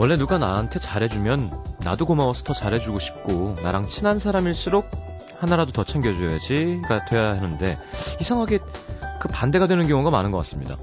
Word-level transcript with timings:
원래 0.00 0.16
누가 0.16 0.38
나한테 0.38 0.78
잘해주면 0.78 1.50
나도 1.80 2.06
고마워서 2.06 2.42
더 2.44 2.54
잘해주고 2.54 2.98
싶고 2.98 3.54
나랑 3.62 3.86
친한 3.86 4.18
사람일수록 4.18 4.90
하나라도 5.40 5.72
더 5.72 5.84
챙겨줘야지가 5.84 7.04
돼야 7.04 7.32
하는데 7.32 7.78
이상하게 8.18 8.60
그 9.20 9.28
반대가 9.28 9.66
되는 9.66 9.86
경우가 9.86 10.10
많은 10.10 10.30
것 10.30 10.38
같습니다. 10.38 10.76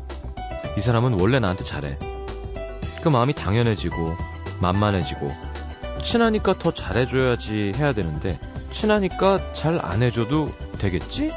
이 0.77 0.81
사람은 0.81 1.19
원래 1.19 1.39
나한테 1.39 1.63
잘해. 1.63 1.97
그 3.01 3.09
마음이 3.09 3.33
당연해지고 3.33 4.15
만만해지고 4.61 5.31
친하니까 6.03 6.59
더 6.59 6.71
잘해줘야지 6.71 7.71
해야 7.75 7.93
되는데 7.93 8.39
친하니까 8.69 9.51
잘 9.51 9.79
안 9.83 10.03
해줘도 10.03 10.53
되겠지? 10.77 11.33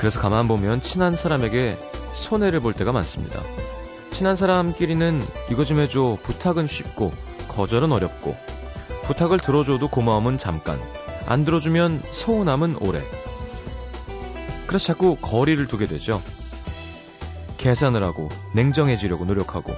그래서 0.00 0.18
가만 0.18 0.48
보면 0.48 0.80
친한 0.80 1.14
사람에게 1.14 1.76
손해를 2.14 2.60
볼 2.60 2.72
때가 2.72 2.90
많습니다. 2.90 3.38
친한 4.10 4.34
사람끼리는 4.34 5.22
이거 5.50 5.62
좀 5.62 5.78
해줘 5.78 6.16
부탁은 6.22 6.66
쉽고 6.66 7.12
거절은 7.48 7.92
어렵고 7.92 8.34
부탁을 9.02 9.38
들어줘도 9.38 9.88
고마움은 9.88 10.38
잠깐 10.38 10.80
안 11.26 11.44
들어주면 11.44 12.00
서운함은 12.12 12.76
오래 12.80 13.02
그래서 14.66 14.86
자꾸 14.86 15.16
거리를 15.20 15.66
두게 15.66 15.84
되죠. 15.86 16.22
계산을 17.58 18.02
하고 18.02 18.30
냉정해지려고 18.54 19.26
노력하고 19.26 19.74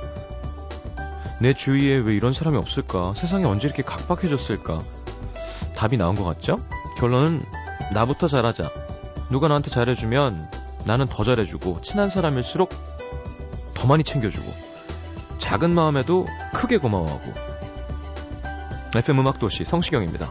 내 1.40 1.52
주위에 1.52 1.96
왜 1.96 2.14
이런 2.14 2.32
사람이 2.32 2.56
없을까? 2.58 3.14
세상이 3.16 3.44
언제 3.44 3.66
이렇게 3.66 3.82
각박해졌을까? 3.82 4.78
답이 5.74 5.96
나온 5.96 6.14
것 6.14 6.22
같죠? 6.22 6.60
결론은 6.98 7.42
나부터 7.92 8.28
잘하자. 8.28 8.91
누가 9.32 9.48
나한테 9.48 9.70
잘해주면 9.70 10.50
나는 10.84 11.06
더 11.06 11.24
잘해주고 11.24 11.80
친한 11.80 12.10
사람일수록 12.10 12.68
더 13.74 13.88
많이 13.88 14.04
챙겨주고 14.04 14.46
작은 15.38 15.74
마음에도 15.74 16.26
크게 16.52 16.76
고마워하고 16.76 17.32
FM 18.94 19.20
음악도시 19.20 19.64
성시경입니다. 19.64 20.30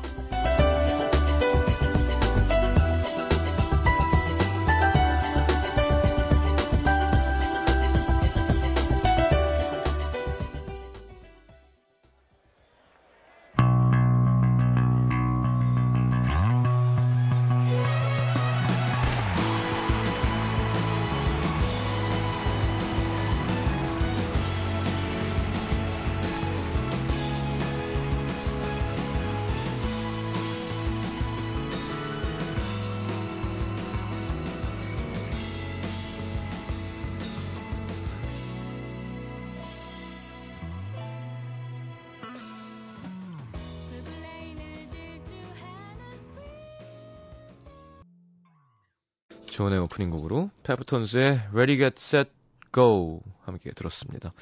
페프톤스의 50.92 51.48
Ready 51.54 51.78
Get 51.78 51.96
Set 51.98 52.30
Go 52.74 53.22
함께 53.44 53.72
들었습니다. 53.72 54.34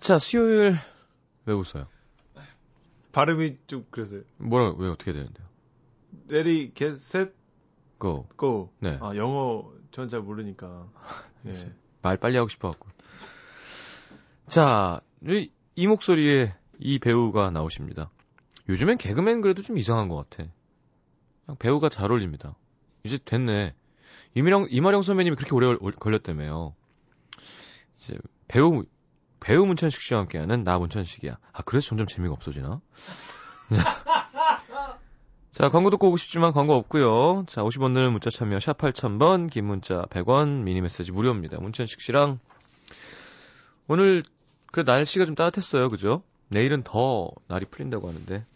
자, 0.00 0.18
수요일 0.18 0.76
왜 1.46 1.54
웃어요? 1.54 1.86
발음이 3.12 3.58
좀 3.66 3.86
그래서요. 3.90 4.22
뭐라 4.38 4.74
왜 4.76 4.88
어떻게 4.88 5.12
되는데요? 5.12 5.46
Ready, 6.28 6.72
get, 6.74 6.94
set, 6.96 7.32
Go. 8.00 8.26
go. 8.36 8.70
네. 8.80 8.98
아, 9.00 9.14
영어 9.16 9.70
전 9.92 10.08
잘 10.08 10.20
모르니까. 10.20 10.88
네. 11.42 11.52
말 12.02 12.16
빨리 12.16 12.36
하고 12.36 12.48
싶어 12.48 12.70
갖고. 12.70 12.88
자, 14.46 15.00
이, 15.26 15.50
이 15.76 15.86
목소리에 15.86 16.54
이 16.80 16.98
배우가 16.98 17.50
나오십니다. 17.50 18.10
요즘엔 18.68 18.98
개그맨 18.98 19.40
그래도 19.40 19.62
좀 19.62 19.78
이상한 19.78 20.08
것 20.08 20.28
같아. 20.28 20.50
배우가 21.58 21.88
잘 21.88 22.10
어울립니다. 22.10 22.56
이제 23.04 23.18
됐네. 23.24 23.74
이미령, 24.34 24.68
이마령 24.70 25.02
선배님이 25.02 25.36
그렇게 25.36 25.54
오래 25.54 25.66
걸- 25.76 25.92
걸렸다며요. 25.92 26.74
이제 27.98 28.16
배우, 28.48 28.84
배우 29.40 29.66
문천식 29.66 30.00
씨와 30.02 30.20
함께하는 30.20 30.64
나 30.64 30.78
문천식이야. 30.78 31.38
아, 31.52 31.62
그래서 31.62 31.88
점점 31.88 32.06
재미가 32.06 32.32
없어지나? 32.32 32.80
자, 35.52 35.68
광고 35.68 35.90
듣고 35.90 36.08
오고 36.08 36.16
싶지만 36.16 36.52
광고 36.52 36.74
없고요. 36.74 37.44
자, 37.46 37.62
50원 37.62 37.92
드는 37.94 38.10
문자 38.12 38.30
참여 38.30 38.58
샵 38.58 38.78
8000번, 38.78 39.50
긴 39.50 39.66
문자 39.66 40.02
100원, 40.06 40.62
미니 40.62 40.80
메시지 40.80 41.12
무료입니다. 41.12 41.58
문천식 41.60 42.00
씨랑 42.00 42.38
오늘 43.86 44.22
그 44.70 44.80
날씨가 44.80 45.26
좀 45.26 45.34
따뜻했어요. 45.34 45.90
그죠? 45.90 46.22
내일은 46.48 46.82
더 46.82 47.30
날이 47.48 47.66
풀린다고 47.66 48.08
하는데 48.08 48.46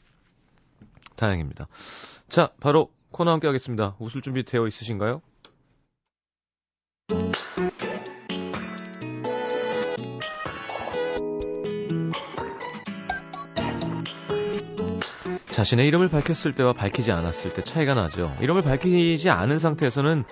다행입니다. 1.16 1.68
자, 2.28 2.50
바로 2.60 2.90
코너 3.10 3.30
함께 3.32 3.46
하겠습니다. 3.46 3.96
웃을 3.98 4.22
준비 4.22 4.42
되어 4.44 4.66
있으신가요? 4.66 5.20
자신의 15.46 15.86
이름을 15.86 16.08
밝혔을 16.10 16.52
때와 16.52 16.74
밝히지 16.74 17.12
않았을 17.12 17.54
때 17.54 17.64
차이가 17.64 17.94
나죠. 17.94 18.36
이름을 18.40 18.60
밝히지 18.60 19.30
않은 19.30 19.58
상태에서는 19.58 20.24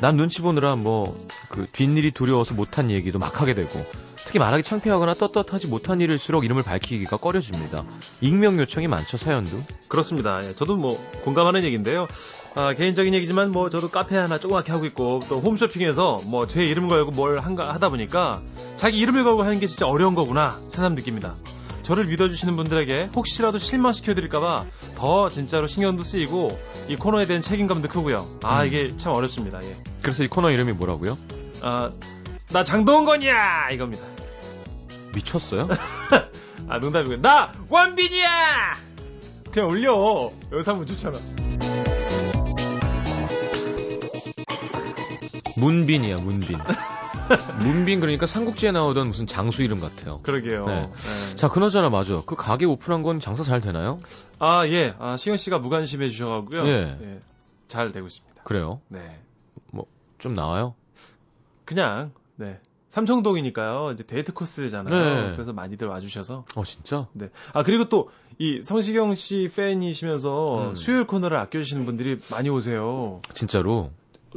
남 0.00 0.16
눈치 0.16 0.40
보느라 0.40 0.76
뭐 0.76 1.26
그 1.56 1.66
뒷일이 1.72 2.10
두려워서 2.10 2.54
못한 2.54 2.90
얘기도 2.90 3.18
막 3.18 3.40
하게 3.40 3.54
되고 3.54 3.70
특히 4.16 4.38
말하기 4.38 4.62
창피하거나 4.62 5.14
떳떳하지 5.14 5.68
못한 5.68 6.00
일일수록 6.00 6.44
이름을 6.44 6.62
밝히기가 6.64 7.16
꺼려집니다. 7.16 7.84
익명 8.20 8.58
요청이 8.58 8.88
많죠 8.88 9.16
사연도. 9.16 9.56
그렇습니다. 9.88 10.40
예, 10.42 10.52
저도 10.52 10.76
뭐 10.76 10.98
공감하는 11.24 11.64
얘기인데요. 11.64 12.08
아, 12.58 12.72
개인적인 12.72 13.12
얘기지만 13.12 13.52
뭐 13.52 13.68
저도 13.68 13.90
카페 13.90 14.16
하나 14.16 14.38
조그맣게 14.38 14.72
하고 14.72 14.86
있고 14.86 15.20
또 15.28 15.40
홈쇼핑에서 15.40 16.22
뭐 16.24 16.46
제 16.46 16.64
이름 16.64 16.88
걸고 16.88 17.10
뭘 17.10 17.38
한가 17.38 17.72
하다 17.74 17.90
보니까 17.90 18.40
자기 18.76 18.98
이름을 18.98 19.24
걸고 19.24 19.42
하는 19.42 19.60
게 19.60 19.66
진짜 19.66 19.86
어려운 19.86 20.14
거구나 20.14 20.58
새삼 20.68 20.94
느낍니다. 20.94 21.34
저를 21.82 22.06
믿어주시는 22.06 22.56
분들에게 22.56 23.10
혹시라도 23.14 23.58
실망시켜드릴까봐 23.58 24.64
더 24.96 25.28
진짜로 25.28 25.66
신경도 25.66 26.02
쓰이고 26.02 26.58
이 26.88 26.96
코너에 26.96 27.26
대한 27.26 27.42
책임감도 27.42 27.88
크고요. 27.88 28.26
아 28.42 28.62
음. 28.62 28.66
이게 28.66 28.96
참 28.96 29.12
어렵습니다. 29.12 29.62
예. 29.62 29.76
그래서 30.02 30.24
이 30.24 30.28
코너 30.28 30.50
이름이 30.50 30.72
뭐라고요? 30.72 31.18
아, 31.62 31.90
나 32.50 32.64
장동건이야 32.64 33.70
이겁니다. 33.72 34.02
미쳤어요? 35.14 35.68
아 36.68 36.78
농담이고 36.78 37.20
나 37.20 37.52
원빈이야. 37.68 38.76
그냥 39.52 39.68
올려. 39.68 40.30
여기서 40.52 40.72
하면 40.72 40.86
좋잖아. 40.86 41.18
문빈이야 45.58 46.18
문빈. 46.18 46.58
문빈 47.60 48.00
그러니까 48.00 48.26
삼국지에 48.26 48.72
나오던 48.72 49.08
무슨 49.08 49.26
장수 49.26 49.62
이름 49.62 49.80
같아요. 49.80 50.20
그러게요. 50.22 50.66
네. 50.66 50.86
네. 50.86 51.36
자 51.36 51.48
그나저나 51.48 51.90
맞아. 51.90 52.22
그 52.26 52.36
가게 52.36 52.66
오픈한 52.66 53.02
건 53.02 53.20
장사 53.20 53.42
잘 53.42 53.60
되나요? 53.60 53.98
아, 54.38 54.66
예. 54.68 54.94
아, 54.98 55.16
시현 55.16 55.36
씨가 55.36 55.58
무관심해 55.58 56.08
주셔가고요. 56.10 56.66
예. 56.66 57.20
잘 57.68 57.90
되고 57.92 58.06
있습니다. 58.06 58.42
그래요? 58.44 58.80
네. 58.88 59.20
좀 60.18 60.34
나와요? 60.34 60.74
그냥, 61.64 62.12
네. 62.36 62.58
삼청동이니까요. 62.88 63.90
이제 63.92 64.04
데이트 64.04 64.32
코스잖아요. 64.32 65.28
네. 65.28 65.32
그래서 65.32 65.52
많이들 65.52 65.88
와주셔서. 65.88 66.46
어 66.54 66.64
진짜? 66.64 67.06
네. 67.12 67.28
아, 67.52 67.62
그리고 67.62 67.88
또, 67.88 68.08
이 68.38 68.60
성시경 68.62 69.14
씨 69.14 69.48
팬이시면서 69.54 70.68
음. 70.70 70.74
수요일 70.74 71.06
코너를 71.06 71.38
아껴주시는 71.38 71.84
분들이 71.84 72.18
많이 72.30 72.48
오세요. 72.48 73.20
진짜로? 73.34 73.90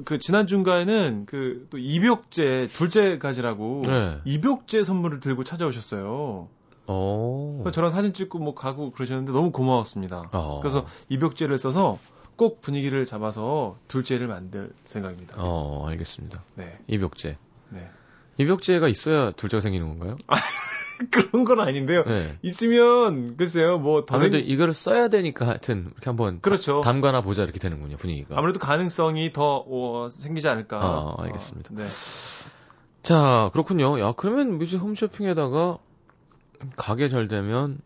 그, 0.06 0.20
지난 0.20 0.48
중간에는 0.48 1.26
그, 1.26 1.68
또 1.70 1.78
입욕제, 1.78 2.70
둘째 2.74 3.18
가지라고. 3.18 3.82
네. 3.86 4.20
입욕제 4.26 4.84
선물을 4.84 5.20
들고 5.20 5.44
찾아오셨어요. 5.44 6.48
어. 6.92 7.64
저랑 7.72 7.92
사진 7.92 8.14
찍고 8.14 8.40
뭐 8.40 8.56
가고 8.56 8.92
그러셨는데 8.92 9.32
너무 9.32 9.52
고마웠습니다. 9.52 10.30
어. 10.32 10.60
그래서 10.60 10.88
입욕제를 11.10 11.58
써서 11.60 12.00
꼭 12.36 12.62
분위기를 12.62 13.06
잡아서 13.06 13.78
둘째를 13.88 14.28
만들 14.28 14.72
생각입니다. 14.86 15.36
어 15.38 15.86
알겠습니다. 15.88 16.42
네, 16.56 16.80
입욕제. 16.88 17.38
네. 17.70 17.90
입욕제가 18.38 18.88
있어야 18.88 19.32
둘째가 19.32 19.62
생기는 19.62 19.88
건가요? 19.88 20.16
그런 21.12 21.46
건 21.46 21.60
아닌데요. 21.60 22.04
네. 22.04 22.38
있으면 22.42 23.38
글쎄요 23.38 23.80
뭐더 23.80 24.16
아무래도 24.16 24.38
생... 24.38 24.48
이거를 24.48 24.74
써야 24.74 25.08
되니까 25.08 25.48
하여튼 25.48 25.86
이렇게 25.92 26.10
한번 26.10 26.42
그렇죠. 26.42 26.82
담가나 26.82 27.22
보자 27.22 27.44
이렇게 27.44 27.60
되는군요 27.60 27.98
분위기가. 27.98 28.38
아무래도 28.38 28.60
가능성이 28.60 29.32
더 29.32 29.64
어, 29.68 30.08
생기지 30.10 30.48
않을까. 30.50 30.78
아, 30.78 31.16
알겠습니다. 31.24 31.70
어, 31.74 31.78
네. 31.78 31.86
자 33.02 33.50
그렇군요. 33.54 34.00
야 34.00 34.14
그러면 34.16 34.58
뮤직 34.58 34.78
홈쇼핑에다가 34.78 35.78
가게 36.76 37.08
잘 37.08 37.28
되면 37.28 37.80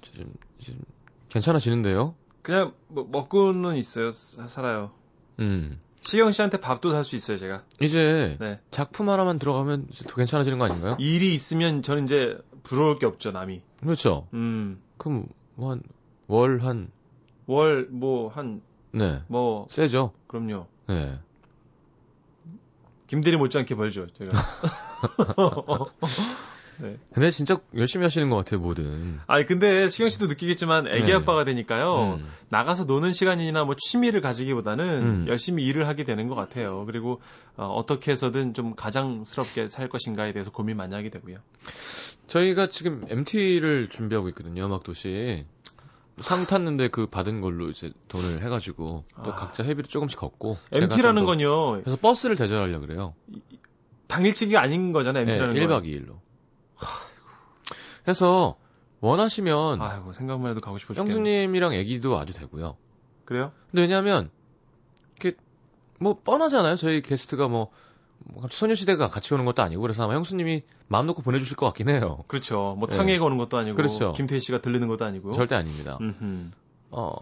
좀, 0.00 0.32
좀 0.60 0.78
괜찮아지는데요. 1.28 2.14
그냥 2.42 2.72
뭐 2.88 3.06
먹고는 3.10 3.76
있어요. 3.76 4.10
사- 4.10 4.46
살아요. 4.48 4.92
음. 5.40 5.78
시경 6.06 6.30
씨한테 6.30 6.58
밥도 6.60 6.92
살 6.92 7.02
수 7.04 7.16
있어요, 7.16 7.36
제가. 7.36 7.64
이제 7.80 8.36
네. 8.40 8.60
작품 8.70 9.08
하나만 9.10 9.38
들어가면 9.40 9.88
더 10.06 10.14
괜찮아지는 10.14 10.58
거 10.58 10.64
아닌가요? 10.66 10.96
일이 11.00 11.34
있으면 11.34 11.82
저는 11.82 12.04
이제 12.04 12.38
부러울 12.62 12.98
게 13.00 13.06
없죠, 13.06 13.32
남이. 13.32 13.60
그렇죠. 13.80 14.28
음. 14.32 14.80
그럼 14.98 15.26
뭐한월한 15.56 16.90
월 17.46 17.88
뭐 17.90 18.28
한 18.28 18.62
네. 18.92 19.20
뭐 19.26 19.66
세죠. 19.68 20.12
그럼요. 20.28 20.66
네. 20.88 21.18
김대리 23.08 23.36
못지않게 23.36 23.74
벌죠, 23.74 24.06
제가. 24.08 24.32
근데 27.12 27.30
진짜 27.30 27.58
열심히 27.74 28.04
하시는 28.04 28.28
것 28.30 28.36
같아요, 28.36 28.60
뭐든. 28.60 29.20
아니 29.26 29.46
근데 29.46 29.88
시경 29.88 30.08
씨도 30.08 30.26
느끼겠지만 30.26 30.88
애기 30.88 31.06
네. 31.06 31.14
아빠가 31.14 31.44
되니까요. 31.44 32.18
음. 32.20 32.26
나가서 32.48 32.84
노는 32.84 33.12
시간이나 33.12 33.64
뭐 33.64 33.74
취미를 33.76 34.20
가지기보다는 34.20 34.84
음. 35.02 35.24
열심히 35.28 35.64
일을 35.64 35.86
하게 35.88 36.04
되는 36.04 36.26
것 36.28 36.34
같아요. 36.34 36.84
그리고 36.86 37.20
어, 37.56 37.84
떻게 37.86 38.12
해서든 38.12 38.54
좀 38.54 38.74
가장스럽게 38.74 39.68
살 39.68 39.88
것인가에 39.88 40.32
대해서 40.32 40.50
고민 40.50 40.76
많이 40.76 40.94
하게 40.94 41.10
되고요. 41.10 41.38
저희가 42.26 42.68
지금 42.68 43.04
MT를 43.08 43.88
준비하고 43.88 44.28
있거든요, 44.30 44.66
음악도시. 44.66 45.44
상 46.20 46.46
탔는데 46.46 46.88
그 46.88 47.06
받은 47.06 47.40
걸로 47.42 47.68
이제 47.68 47.92
돈을 48.08 48.42
해가지고 48.42 49.04
또 49.22 49.32
아. 49.32 49.34
각자 49.34 49.62
회비를 49.64 49.84
조금씩 49.84 50.18
걷고. 50.18 50.56
MT라는 50.72 51.26
건요. 51.26 51.82
그래서 51.82 51.96
버스를 51.96 52.36
대절하려고 52.36 52.86
그래요. 52.86 53.14
당일치기가 54.06 54.60
아닌 54.60 54.92
거잖아요. 54.92 55.24
네, 55.26 55.32
MT라는 55.32 55.54
1박 55.54 55.68
건. 55.68 55.82
2일로. 55.82 56.25
그래서 58.06 58.56
원하시면 59.00 59.82
아이고 59.82 60.12
생각만 60.12 60.52
해도 60.52 60.60
가고 60.60 60.78
싶어 60.78 60.94
죽겠네. 60.94 61.12
형수님이랑 61.12 61.74
애기도 61.74 62.12
와도 62.12 62.32
되고요. 62.32 62.76
그래요? 63.24 63.50
근데 63.72 63.82
왜냐하면 63.82 64.30
이렇게 65.16 65.36
뭐 65.98 66.16
뻔하잖아요. 66.22 66.76
저희 66.76 67.02
게스트가 67.02 67.48
뭐, 67.48 67.72
뭐 68.20 68.46
소녀시대가 68.48 69.08
같이 69.08 69.34
오는 69.34 69.44
것도 69.44 69.60
아니고 69.62 69.82
그래서 69.82 70.04
아마 70.04 70.14
형수님이 70.14 70.62
마음 70.86 71.06
놓고 71.08 71.22
보내주실 71.22 71.56
것 71.56 71.66
같긴 71.66 71.88
해요. 71.88 72.22
그렇죠. 72.28 72.76
뭐 72.78 72.86
네. 72.86 72.96
탕에 72.96 73.18
거는 73.18 73.38
것도 73.38 73.58
아니고 73.58 73.76
그렇죠. 73.76 74.12
김태희 74.12 74.40
씨가 74.40 74.60
들리는 74.60 74.86
것도 74.86 75.04
아니고. 75.04 75.32
절대 75.32 75.56
아닙니다. 75.56 75.98
음흠. 76.00 76.50
어 76.92 77.12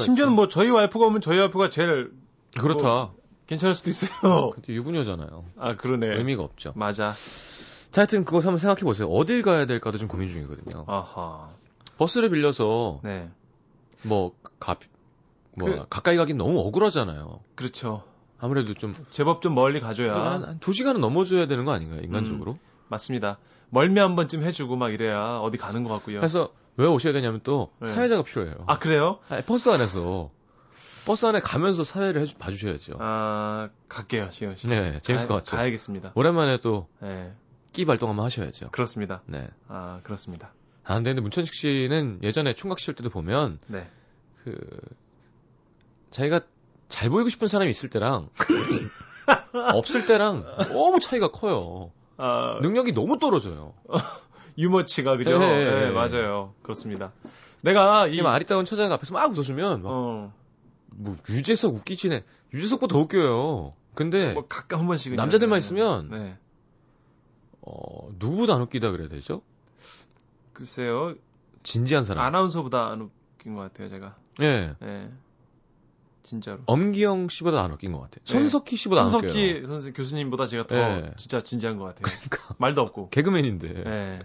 심지어는 0.00 0.32
있죠? 0.32 0.34
뭐 0.34 0.48
저희 0.48 0.68
와이프가 0.68 1.06
오면 1.06 1.20
저희 1.20 1.38
와이프가 1.38 1.70
제일 1.70 2.10
그렇다. 2.58 3.12
괜찮을 3.46 3.76
수도 3.76 3.88
있어요. 3.90 4.50
근데 4.50 4.72
유부녀잖아요. 4.72 5.44
아 5.58 5.76
그러네. 5.76 6.08
의미가 6.16 6.42
없죠. 6.42 6.72
맞아. 6.74 7.12
자, 7.90 8.02
하여튼 8.02 8.24
그거 8.24 8.38
한번 8.38 8.56
생각해 8.58 8.80
보세요. 8.82 9.08
어딜 9.08 9.42
가야 9.42 9.66
될까도 9.66 9.98
좀 9.98 10.08
고민 10.08 10.28
중이거든요. 10.28 10.84
아하. 10.86 11.48
버스를 11.96 12.30
빌려서 12.30 13.00
네. 13.02 13.30
뭐 14.04 14.32
가, 14.60 14.76
뭐 15.54 15.68
그- 15.70 15.86
가까이 15.88 16.16
가긴 16.16 16.36
너무 16.36 16.60
억울하잖아요. 16.60 17.40
그렇죠. 17.54 18.02
아무래도 18.38 18.74
좀 18.74 18.94
제법 19.10 19.42
좀 19.42 19.54
멀리 19.54 19.80
가줘야. 19.80 20.14
한, 20.14 20.44
한 20.44 20.60
2시간은 20.60 20.98
넘어줘야 20.98 21.46
되는 21.46 21.64
거 21.64 21.72
아닌가요, 21.72 22.00
인간적으로? 22.02 22.56
맞습니다. 22.88 23.38
멀미 23.70 23.98
한 24.00 24.14
번쯤 24.16 24.44
해주고 24.44 24.76
막 24.76 24.92
이래야 24.92 25.38
어디 25.42 25.58
가는 25.58 25.82
것 25.82 25.92
같고요. 25.94 26.20
그래서 26.20 26.52
왜 26.76 26.86
오셔야 26.86 27.12
되냐면 27.12 27.40
또 27.42 27.70
네. 27.80 27.88
사회자가 27.88 28.22
필요해요. 28.22 28.54
아 28.66 28.78
그래요? 28.78 29.18
아니, 29.28 29.42
버스 29.44 29.68
안에서 29.70 30.30
버스 31.04 31.26
안에 31.26 31.40
가면서 31.40 31.82
사회를 31.82 32.22
해주, 32.22 32.36
봐주셔야죠. 32.36 32.94
아 33.00 33.68
갈게요, 33.88 34.30
시현 34.30 34.54
씨. 34.56 34.68
네, 34.68 35.00
재밌을 35.02 35.26
가- 35.26 35.34
것 35.34 35.44
같죠. 35.44 35.56
가야겠습니다. 35.56 36.12
오랜만에 36.14 36.58
또 36.58 36.86
네, 37.00 37.34
끼 37.72 37.84
발동 37.84 38.10
한번 38.10 38.24
하셔야죠. 38.26 38.70
그렇습니다. 38.70 39.22
네. 39.26 39.48
아 39.68 40.00
그렇습니다. 40.02 40.52
아, 40.84 40.94
근데 40.94 41.12
문천식 41.14 41.54
씨는 41.54 42.20
예전에 42.22 42.54
총각 42.54 42.80
시절 42.80 42.94
때도 42.94 43.10
보면 43.10 43.58
네. 43.66 43.86
그 44.42 44.58
자기가 46.10 46.40
잘 46.88 47.10
보이고 47.10 47.28
싶은 47.28 47.46
사람이 47.46 47.70
있을 47.70 47.90
때랑 47.90 48.30
없을 49.74 50.06
때랑 50.06 50.44
너무 50.72 50.98
차이가 51.00 51.30
커요. 51.30 51.92
아 52.16 52.58
능력이 52.62 52.92
너무 52.92 53.18
떨어져요. 53.18 53.74
유머치가 54.56 55.16
그죠? 55.16 55.38
네. 55.38 55.64
네, 55.64 55.90
맞아요. 55.90 56.54
그렇습니다. 56.62 57.12
내가 57.60 58.06
이이 58.06 58.20
아리따운 58.22 58.64
처자가 58.64 58.94
앞에서 58.94 59.14
막 59.14 59.30
웃어주면 59.30 59.82
막, 59.82 59.90
어, 59.90 60.32
뭐 60.86 61.16
유재석 61.28 61.74
웃기지네. 61.74 62.24
유재석보다 62.54 62.92
더 62.92 63.00
웃겨요. 63.00 63.72
근데 63.94 64.32
뭐 64.32 64.46
가끔 64.48 64.78
한 64.78 64.86
번씩은 64.86 65.16
남자들만 65.16 65.58
네. 65.58 65.58
있으면 65.58 66.08
네. 66.10 66.38
어, 67.68 68.08
누구보다 68.18 68.54
안 68.54 68.62
웃기다 68.62 68.90
그래야 68.90 69.08
되죠? 69.08 69.42
글쎄요. 70.54 71.14
진지한 71.62 72.02
사람. 72.04 72.24
아나운서보다 72.24 72.88
안 72.90 73.02
웃긴 73.02 73.54
것 73.54 73.60
같아요, 73.60 73.88
제가. 73.90 74.16
예. 74.40 74.74
네. 74.80 75.10
진짜로. 76.22 76.60
엄기영 76.66 77.28
씨보다 77.28 77.62
안 77.62 77.72
웃긴 77.72 77.92
것 77.92 78.00
같아요. 78.00 78.24
네. 78.24 78.32
손석희 78.32 78.76
씨보다 78.76 79.02
안 79.02 79.08
웃겨요. 79.08 79.20
손석희 79.28 79.66
선생 79.66 79.92
교수님보다 79.92 80.46
제가 80.46 80.66
더 80.66 80.74
네. 80.74 81.12
진짜 81.16 81.40
진지한 81.40 81.76
것 81.76 81.84
같아요. 81.84 82.04
그러니까 82.04 82.54
말도 82.58 82.80
없고. 82.82 83.10
개그맨인데 83.10 83.84
네. 83.84 84.18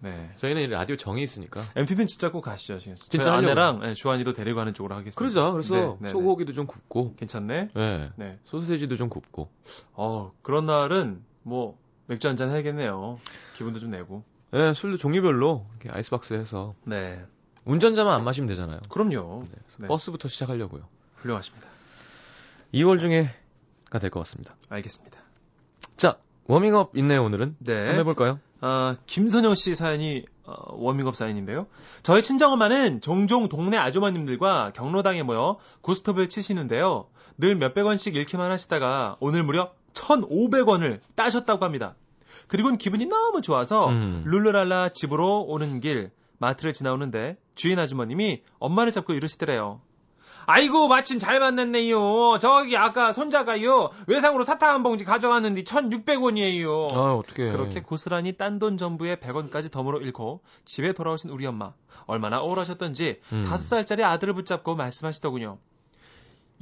네. 0.00 0.28
저희는 0.36 0.70
라디오 0.70 0.96
정이 0.96 1.22
있으니까. 1.22 1.62
MT는 1.74 2.06
진짜 2.06 2.30
꼭 2.30 2.42
가시죠, 2.42 2.78
지금. 2.78 2.96
진짜. 3.08 3.32
아내랑 3.34 3.80
네, 3.80 3.94
주한이도 3.94 4.34
데리고 4.34 4.58
가는 4.58 4.74
쪽으로 4.74 4.94
하겠습니다. 4.94 5.18
그러자. 5.18 5.50
그래서 5.52 5.74
네, 5.74 5.96
네, 6.06 6.08
소고기도 6.10 6.52
좀 6.52 6.66
굽고, 6.66 7.14
괜찮네. 7.16 7.70
예. 7.76 8.10
네. 8.16 8.32
소세지도 8.44 8.96
좀 8.96 9.08
굽고. 9.08 9.48
어, 9.94 10.32
그런 10.42 10.66
날은 10.66 11.24
뭐 11.42 11.78
맥주 12.06 12.28
한 12.28 12.36
잔 12.36 12.50
해야겠네요. 12.50 13.16
기분도 13.56 13.78
좀 13.80 13.90
내고. 13.90 14.22
예, 14.54 14.72
술도 14.74 14.96
종류별로 14.98 15.66
이렇게 15.80 15.96
아이스박스에 15.96 16.38
해서 16.38 16.74
네. 16.84 17.24
운전자만 17.64 18.14
안 18.14 18.24
마시면 18.24 18.46
되잖아요. 18.48 18.78
그럼요. 18.88 19.42
네, 19.50 19.58
네. 19.78 19.88
버스부터 19.88 20.28
시작하려고요. 20.28 20.82
훌륭하십니다. 21.16 21.66
2월 22.74 23.00
중에가 23.00 23.98
될 24.00 24.10
것 24.10 24.20
같습니다. 24.20 24.54
알겠습니다. 24.68 25.18
자, 25.96 26.18
워밍업 26.46 26.96
있네요, 26.98 27.24
오늘은. 27.24 27.56
네. 27.58 27.74
한번 27.78 27.98
해볼까요? 28.00 28.40
아, 28.60 28.96
김선영 29.06 29.54
씨 29.56 29.74
사연이 29.74 30.24
어, 30.44 30.74
워밍업 30.76 31.16
사연인데요. 31.16 31.66
저희 32.04 32.22
친정엄마는 32.22 33.00
종종 33.00 33.48
동네 33.48 33.76
아주머님들과 33.78 34.72
경로당에 34.74 35.22
모여 35.24 35.58
고스톱을 35.80 36.28
치시는데요. 36.28 37.08
늘 37.38 37.56
몇백 37.56 37.84
원씩 37.84 38.14
잃기만 38.14 38.50
하시다가 38.52 39.16
오늘 39.20 39.42
무려 39.42 39.72
1,500원을 39.96 41.00
따셨다고 41.14 41.64
합니다. 41.64 41.94
그리고는 42.48 42.78
기분이 42.78 43.06
너무 43.06 43.40
좋아서 43.42 43.88
음. 43.88 44.22
룰루랄라 44.26 44.90
집으로 44.90 45.42
오는 45.42 45.80
길 45.80 46.10
마트를 46.38 46.72
지나오는데 46.72 47.38
주인 47.54 47.78
아주머님이 47.78 48.42
엄마를 48.58 48.92
잡고 48.92 49.14
이러시더래요. 49.14 49.80
아이고 50.48 50.86
마침 50.86 51.18
잘 51.18 51.40
만났네요. 51.40 52.38
저기 52.40 52.76
아까 52.76 53.10
손자가요 53.10 53.90
외상으로 54.06 54.44
사탕 54.44 54.70
한 54.70 54.82
봉지 54.84 55.04
가져왔는데 55.04 55.64
1,600원이에요. 55.64 56.92
아, 56.92 57.14
어떻게 57.14 57.50
그렇게 57.50 57.82
고스란히 57.82 58.36
딴 58.36 58.60
돈 58.60 58.76
전부에 58.76 59.16
100원까지 59.16 59.72
덤으로 59.72 60.00
잃고 60.00 60.42
집에 60.64 60.92
돌아오신 60.92 61.30
우리 61.30 61.46
엄마. 61.46 61.72
얼마나 62.06 62.38
억울하셨던지 62.38 63.20
음. 63.32 63.44
다섯 63.48 63.64
살짜리 63.64 64.04
아들을 64.04 64.34
붙잡고 64.34 64.76
말씀하시더군요. 64.76 65.58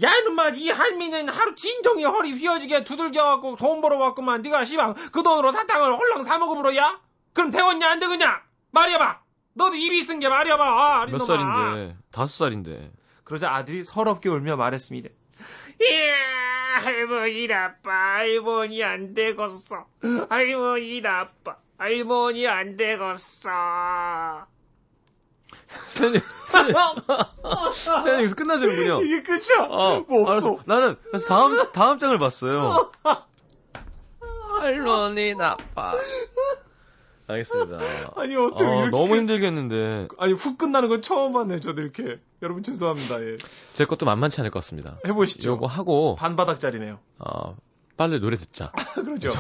야 0.03 0.13
이놈아 0.17 0.49
이 0.51 0.71
할미는 0.71 1.29
하루 1.29 1.55
진종일 1.55 2.09
허리 2.09 2.33
휘어지게 2.33 2.85
두들겨갖고 2.85 3.57
돈 3.57 3.81
벌어왔구만 3.81 4.43
네가 4.43 4.65
시방 4.65 4.95
그 5.13 5.23
돈으로 5.23 5.53
사탕을 5.53 5.97
홀랑 5.97 6.25
사먹음으로야? 6.25 7.01
그럼 7.33 7.51
되겠냐 7.51 7.89
안 7.91 8.01
되겠냐? 8.01 8.43
말해봐 8.73 9.21
너도 9.55 9.77
입이 9.77 10.03
쓴 10.03 10.19
게 10.19 10.29
말해봐 10.29 11.03
아, 11.03 11.07
몇. 11.07 11.19
살인데? 11.21 11.97
다섯 12.11 12.29
살인데. 12.29 12.91
그러자 13.23 13.55
아들이 13.55 13.85
서럽게 13.85 14.29
울며 14.29 14.57
말했습니다. 14.57 15.09
이야, 15.81 16.15
할머니 16.83 17.47
나빠. 17.47 18.17
할머니 18.17 18.83
안 18.83 19.15
되겠어. 19.15 19.87
할머니 20.29 21.01
나빠. 21.01 21.57
할머니 21.79 22.47
안 22.49 22.77
되겠어. 22.77 23.51
여기서 28.07 28.35
끝나자는군요. 28.37 29.03
이게 29.03 29.23
끝이야. 29.23 29.67
어, 29.69 30.05
뭐 30.09 30.23
없어. 30.23 30.33
알았어. 30.33 30.59
나는 30.67 30.97
그래서 31.11 31.27
다음 31.27 31.73
다음 31.73 31.99
장을 31.99 32.17
봤어요. 32.19 32.91
할머니 34.61 35.35
나빠. 35.35 35.95
알겠습니다. 37.27 37.79
아니 38.17 38.37
어떻게 38.37 38.65
어, 38.65 38.83
이렇게 38.83 38.91
너무 38.91 39.17
힘들겠는데 39.17 40.09
아니 40.19 40.35
훅 40.35 40.59
끝나는 40.59 40.91
건 40.91 41.01
처음 41.01 41.33
봤네 41.33 41.61
저도 41.61 41.81
이렇게 41.81 42.21
여러분 42.43 42.63
죄송합니다 42.63 43.23
예. 43.23 43.37
제 43.73 43.87
것도 43.87 44.05
만만치 44.05 44.41
않을 44.43 44.51
것 44.51 44.59
같습니다. 44.61 44.99
해보시죠 45.07 45.53
요거 45.53 45.67
하고 45.67 46.17
반 46.17 46.37
바닥짜리네요 46.37 46.99
어, 47.19 47.57
빨리 47.97 48.21
노래 48.21 48.37
듣자. 48.37 48.73
그러죠 48.95 49.31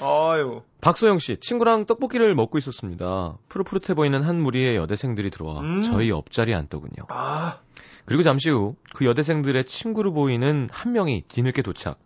아유. 0.00 0.62
박소영 0.80 1.18
씨, 1.18 1.36
친구랑 1.38 1.86
떡볶이를 1.86 2.34
먹고 2.34 2.58
있었습니다. 2.58 3.36
푸릇푸릇해 3.48 3.94
보이는 3.94 4.22
한 4.22 4.40
무리의 4.40 4.76
여대생들이 4.76 5.30
들어와 5.30 5.60
음. 5.60 5.82
저희 5.82 6.10
옆자리에 6.10 6.54
앉더군요. 6.54 7.04
아. 7.08 7.58
그리고 8.04 8.22
잠시 8.22 8.50
후 8.50 8.74
그 8.94 9.04
여대생들의 9.06 9.64
친구로 9.64 10.12
보이는 10.12 10.68
한 10.72 10.92
명이 10.92 11.24
뒤늦게 11.28 11.62
도착. 11.62 11.98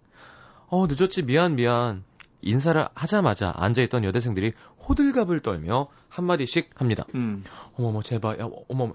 어, 0.68 0.86
늦었지. 0.88 1.22
미안, 1.22 1.56
미안. 1.56 2.04
인사를 2.42 2.86
하자마자 2.94 3.52
앉아있던 3.56 4.04
여대생들이 4.04 4.52
호들갑을 4.88 5.40
떨며 5.40 5.88
한마디씩 6.08 6.70
합니다. 6.74 7.04
음. 7.14 7.44
어머머, 7.76 8.02
제발. 8.02 8.38
야, 8.40 8.48
어머, 8.68 8.92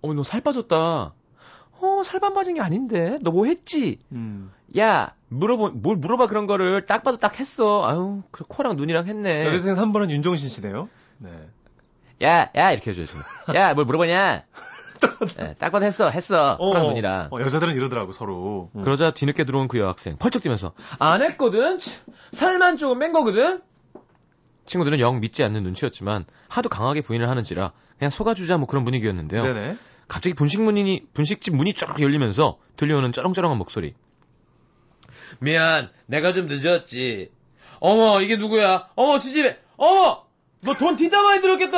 어머, 0.00 0.14
너 0.14 0.22
살 0.22 0.40
빠졌다. 0.42 1.12
어, 1.80 2.02
살만 2.04 2.32
빠진 2.34 2.54
게 2.54 2.60
아닌데. 2.60 3.18
너 3.22 3.30
뭐 3.30 3.46
했지? 3.46 3.98
음. 4.12 4.52
야, 4.78 5.14
물어보, 5.34 5.70
뭘 5.70 5.96
물어봐 5.96 6.26
그런 6.28 6.46
거를 6.46 6.86
딱 6.86 7.02
봐도 7.02 7.16
딱 7.18 7.38
했어. 7.40 7.84
아유, 7.86 8.22
그 8.30 8.44
코랑 8.46 8.76
눈이랑 8.76 9.06
했네. 9.06 9.46
여대생 9.46 9.74
3번은 9.74 10.10
윤종신 10.10 10.48
씨네요. 10.48 10.88
네. 11.18 11.30
야, 12.22 12.50
야, 12.54 12.72
이렇게 12.72 12.90
해줘야죠. 12.90 13.18
야, 13.54 13.74
뭘 13.74 13.84
물어보냐? 13.86 14.44
예, 15.40 15.54
딱 15.58 15.70
봐도 15.70 15.84
했어, 15.84 16.08
했어. 16.08 16.56
코랑 16.58 16.86
눈이랑. 16.86 17.28
어, 17.30 17.40
여자들은 17.40 17.74
이러더라고, 17.74 18.12
서로. 18.12 18.70
음. 18.74 18.82
그러자 18.82 19.10
뒤늦게 19.10 19.44
들어온 19.44 19.68
그 19.68 19.78
여학생 19.78 20.16
펄쩍 20.16 20.42
뛰면서 20.42 20.72
안 20.98 21.22
했거든. 21.22 21.78
치, 21.78 22.00
살만 22.32 22.78
조금 22.78 23.00
뺀 23.00 23.12
거거든. 23.12 23.60
친구들은 24.66 24.98
영 25.00 25.20
믿지 25.20 25.44
않는 25.44 25.62
눈치였지만 25.62 26.24
하도 26.48 26.68
강하게 26.70 27.02
부인을 27.02 27.28
하는지라 27.28 27.72
그냥 27.98 28.10
속아주자 28.10 28.56
뭐 28.56 28.66
그런 28.66 28.84
분위기였는데요. 28.84 29.42
네네. 29.42 29.76
갑자기 30.08 30.34
분식 30.34 30.62
문이 30.62 31.06
분식집 31.12 31.54
문이 31.54 31.74
쫙 31.74 32.00
열리면서 32.00 32.58
들려오는 32.76 33.12
쩌렁쩌렁한 33.12 33.58
목소리. 33.58 33.94
미안, 35.40 35.90
내가 36.06 36.32
좀 36.32 36.46
늦었지. 36.48 37.30
어머, 37.80 38.20
이게 38.20 38.36
누구야? 38.36 38.88
어머, 38.94 39.18
지집에. 39.18 39.60
어머, 39.76 40.24
너 40.62 40.72
돈 40.74 40.96
진짜 40.96 41.22
많이 41.22 41.40
들었겠다. 41.42 41.76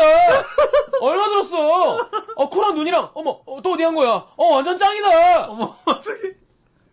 얼마 1.00 1.28
들었어? 1.28 1.96
어, 2.36 2.48
코랑 2.48 2.74
눈이랑. 2.76 3.10
어머, 3.14 3.40
어, 3.46 3.60
또 3.62 3.72
어디 3.72 3.82
간 3.82 3.94
거야? 3.94 4.26
어, 4.36 4.44
완전 4.52 4.78
짱이다. 4.78 5.46
어머, 5.48 5.76
어떡해. 5.86 6.34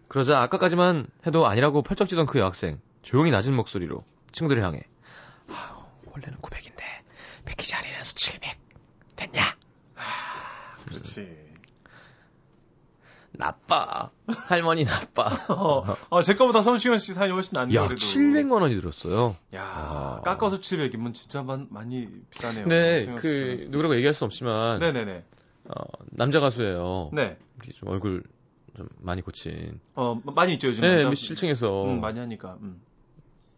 그러자 0.07 0.41
아까까지만 0.41 1.07
해도 1.27 1.45
아니라고 1.48 1.81
펄쩍 1.81 2.07
뛰던 2.07 2.25
그 2.27 2.38
여학생 2.39 2.79
조용히 3.01 3.31
낮은 3.31 3.55
목소리로 3.55 4.03
친구들을 4.31 4.63
향해 4.63 4.83
아, 5.50 5.83
원래는 6.05 6.38
900인데 6.39 6.83
패키지 7.45 7.74
할인해서 7.74 8.13
700 8.13 8.55
됐냐? 9.15 9.55
그렇지. 10.88 11.36
나빠 13.35 14.11
할머니 14.47 14.83
나빠 14.85 15.27
어, 15.49 15.83
어, 16.09 16.21
제 16.21 16.35
거보다 16.35 16.61
성시경 16.61 16.97
씨 16.99 17.13
사연이 17.13 17.33
훨씬 17.33 17.55
낫네요, 17.55 17.79
야 17.81 17.87
그래도. 17.87 17.99
700만 18.05 18.61
원이 18.61 18.75
들었어요 18.75 19.35
야, 19.55 19.63
아. 19.63 20.21
깎아서 20.23 20.59
700이면 20.59 21.13
진짜 21.13 21.41
많, 21.41 21.67
많이 21.71 22.07
비싸네요. 22.29 22.67
성시경 22.69 23.15
그 23.15 23.57
씨. 23.63 23.67
누구라고 23.69 23.95
얘기할 23.95 24.13
수 24.13 24.25
없지만 24.25 24.79
네네네. 24.79 25.23
어, 25.65 25.73
남자 26.11 26.39
가수예요 26.39 27.09
네. 27.13 27.37
좀 27.73 27.89
얼굴 27.89 28.23
좀 28.77 28.87
많이 28.99 29.21
고친 29.21 29.79
어, 29.95 30.19
많이 30.25 30.53
있죠, 30.53 30.67
요즘. 30.67 30.81
네 30.81 31.03
남자- 31.03 31.15
7층에서 31.33 31.85
음, 31.87 32.01
많이 32.01 32.19
하니까. 32.19 32.57
음. 32.61 32.81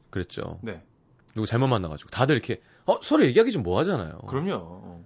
그랬죠 0.10 0.60
네. 0.62 0.82
누구 1.34 1.46
잘못 1.48 1.68
만나 1.68 1.90
가지고 1.90 2.10
다들 2.12 2.36
이렇게 2.36 2.62
어 2.86 3.00
서로 3.02 3.26
얘기하기 3.26 3.52
좀 3.52 3.64
뭐 3.64 3.78
하잖아요 3.80 4.20
그럼요. 4.28 4.54
어. 4.54 5.04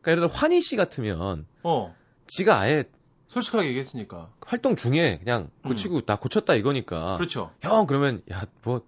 그러니까 0.00 0.10
예를 0.12 0.28
들어 0.28 0.40
환희 0.40 0.60
씨 0.62 0.76
같으면 0.76 1.44
어, 1.62 1.94
지가 2.28 2.58
아예 2.60 2.84
솔직하게 3.30 3.68
얘기했으니까. 3.68 4.30
활동 4.44 4.76
중에 4.76 5.18
그냥 5.22 5.50
고치고 5.64 6.02
나 6.02 6.16
고쳤다 6.16 6.54
이거니까. 6.54 7.12
음. 7.12 7.16
그렇죠. 7.16 7.52
형 7.60 7.86
그러면 7.86 8.22
야 8.30 8.44
뭐 8.62 8.82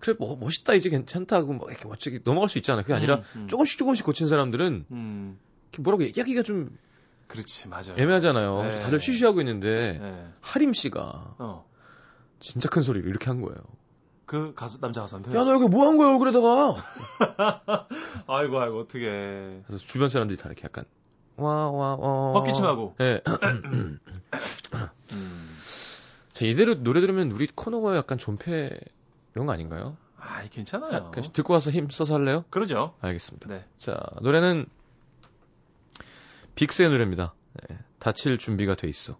그래 0.00 0.16
뭐 0.18 0.36
멋있다 0.36 0.74
이제 0.74 0.90
괜찮다고 0.90 1.52
뭐 1.54 1.70
이렇게 1.70 1.86
멋지게 1.88 2.20
넘어갈 2.24 2.48
수 2.48 2.58
있잖아. 2.58 2.82
그게 2.82 2.92
아니라 2.94 3.16
음, 3.16 3.22
음. 3.36 3.48
조금씩 3.48 3.78
조금씩 3.78 4.04
고친 4.04 4.28
사람들은 4.28 4.86
음, 4.90 5.38
뭐라고 5.78 6.02
얘기하기가 6.04 6.42
좀 6.42 6.76
그렇지, 7.28 7.68
맞아요. 7.68 7.94
애매하잖아요. 7.96 8.62
네. 8.64 8.80
다들 8.80 8.98
쉬쉬하고 8.98 9.40
있는데 9.40 9.98
네. 10.00 10.28
하림 10.40 10.72
씨가 10.72 11.36
어. 11.38 11.64
진짜 12.40 12.68
큰 12.68 12.82
소리로 12.82 13.08
이렇게 13.08 13.26
한 13.26 13.40
거예요. 13.40 13.56
그 14.26 14.52
가수, 14.54 14.80
남자 14.80 15.00
가수한테. 15.02 15.30
야너 15.32 15.52
여기 15.54 15.66
뭐 15.66 15.86
한 15.86 15.96
거야 15.96 16.08
얼굴에다가. 16.10 16.76
아이고, 18.26 18.60
아이고, 18.60 18.78
어떻게. 18.78 19.62
그래서 19.66 19.78
주변 19.84 20.08
사람들이 20.08 20.36
다 20.38 20.46
이렇게 20.48 20.62
약간 20.64 20.84
와와 21.40 21.96
와. 21.96 22.32
헛기침하고. 22.34 22.94
예. 23.00 23.20
음. 25.12 25.56
자 26.32 26.44
이대로 26.44 26.82
노래 26.82 27.00
들으면 27.00 27.30
우리 27.32 27.46
코너가 27.46 27.96
약간 27.96 28.18
존폐 28.18 28.70
이런 29.34 29.46
거 29.46 29.52
아닌가요? 29.52 29.96
아, 30.18 30.44
괜찮아요. 30.50 31.12
아, 31.16 31.20
듣고 31.20 31.52
와서 31.52 31.70
힘 31.70 31.88
써서 31.90 32.14
할래요? 32.14 32.44
그러죠. 32.50 32.94
알겠습니다. 33.00 33.48
네. 33.48 33.64
자, 33.78 33.98
노래는 34.20 34.66
빅스의 36.54 36.90
노래입니다. 36.90 37.34
네, 37.68 37.78
다칠 37.98 38.38
준비가 38.38 38.74
돼 38.74 38.88
있어. 38.88 39.16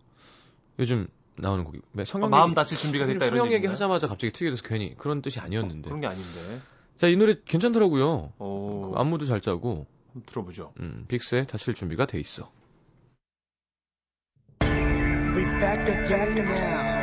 요즘 0.79 1.09
나오는 1.37 1.65
곡이 1.65 1.81
네, 1.93 2.05
성형 2.05 2.27
어, 2.27 2.29
마음 2.29 2.51
얘기, 2.51 2.55
다칠 2.55 2.77
준비가 2.77 3.07
됐다 3.07 3.27
이런 3.27 3.39
성형 3.39 3.53
얘기? 3.55 3.67
하자마자 3.67 4.07
갑자기 4.09 4.33
특이해서 4.33 4.63
괜히 4.63 4.95
그런 4.97 5.23
뜻이 5.23 5.41
아니었는데. 5.41 5.89
그런 5.89 6.01
게 6.01 6.07
아닌데. 6.07 6.61
자, 6.97 7.09
이 7.09 7.17
노래 7.17 7.37
괜찮더라고요. 7.45 8.33
오, 8.39 8.93
그 8.93 8.99
안무도 8.99 9.25
잘 9.25 9.41
짜고 9.41 9.87
들어보죠. 10.27 10.73
음, 10.81 11.05
빅스의 11.09 11.47
다칠 11.47 11.75
준비가 11.75 12.07
돼 12.07 12.19
있어. 12.21 12.51
We 14.63 15.45
back 15.61 15.89
again 15.89 16.37
now. 16.39 17.01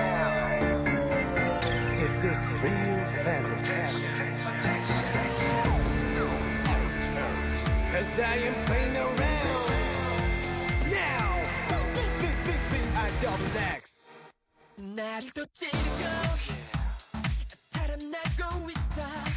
This 1.98 2.12
is 2.26 2.48
real 2.62 3.06
family. 3.24 4.28
Cause 7.92 8.20
I 8.20 8.38
am 8.38 8.54
playing 8.66 8.96
around. 8.96 9.72
Now, 10.92 11.42
big, 11.96 12.12
big, 12.20 12.38
big, 12.46 12.62
big, 12.70 12.86
I 12.96 13.10
double 13.22 13.58
X. 13.78 13.92
나를 14.78 15.32
또 15.34 15.46
찌르고 15.46 16.04
달아나고 17.74 18.70
있어 18.70 19.37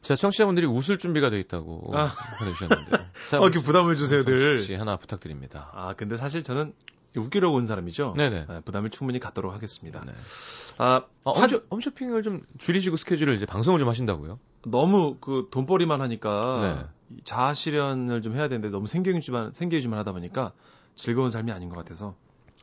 자, 0.00 0.16
청취자분들이 0.16 0.66
웃을 0.66 0.98
준비가 0.98 1.30
돼 1.30 1.38
있다고 1.38 1.92
아. 1.96 2.10
보내주셨는데요. 2.38 3.00
자, 3.30 3.38
어, 3.40 3.44
이렇게 3.46 3.60
부담을 3.60 3.96
주세요, 3.96 4.24
늘. 4.24 4.58
혹시 4.58 4.74
하나 4.74 4.96
부탁드립니다. 4.96 5.70
아, 5.74 5.94
근데 5.94 6.16
사실 6.16 6.42
저는 6.42 6.74
웃기려고 7.16 7.56
온 7.56 7.66
사람이죠. 7.66 8.14
네네. 8.16 8.46
아, 8.48 8.60
부담을 8.64 8.90
충분히 8.90 9.20
갖도록 9.20 9.52
하겠습니다. 9.54 10.02
네. 10.04 10.12
아, 10.78 11.02
아, 11.24 11.30
화- 11.30 11.40
홈쇼, 11.42 11.62
홈쇼핑을 11.70 12.22
좀 12.24 12.42
줄이시고 12.58 12.96
스케줄을 12.96 13.34
이제 13.34 13.46
방송을 13.46 13.78
좀 13.78 13.88
하신다고요? 13.88 14.40
너무 14.66 15.18
그 15.20 15.48
돈벌이만 15.52 16.00
하니까 16.00 16.88
네. 17.10 17.16
이 17.18 17.22
자아 17.24 17.54
실현을 17.54 18.22
좀 18.22 18.34
해야 18.34 18.48
되는데 18.48 18.70
너무 18.70 18.86
생계유지만 18.88 19.52
생계유지만 19.52 19.98
하다 20.00 20.12
보니까 20.12 20.52
즐거운 20.94 21.30
삶이 21.30 21.52
아닌 21.52 21.68
것 21.68 21.76
같아서 21.76 22.14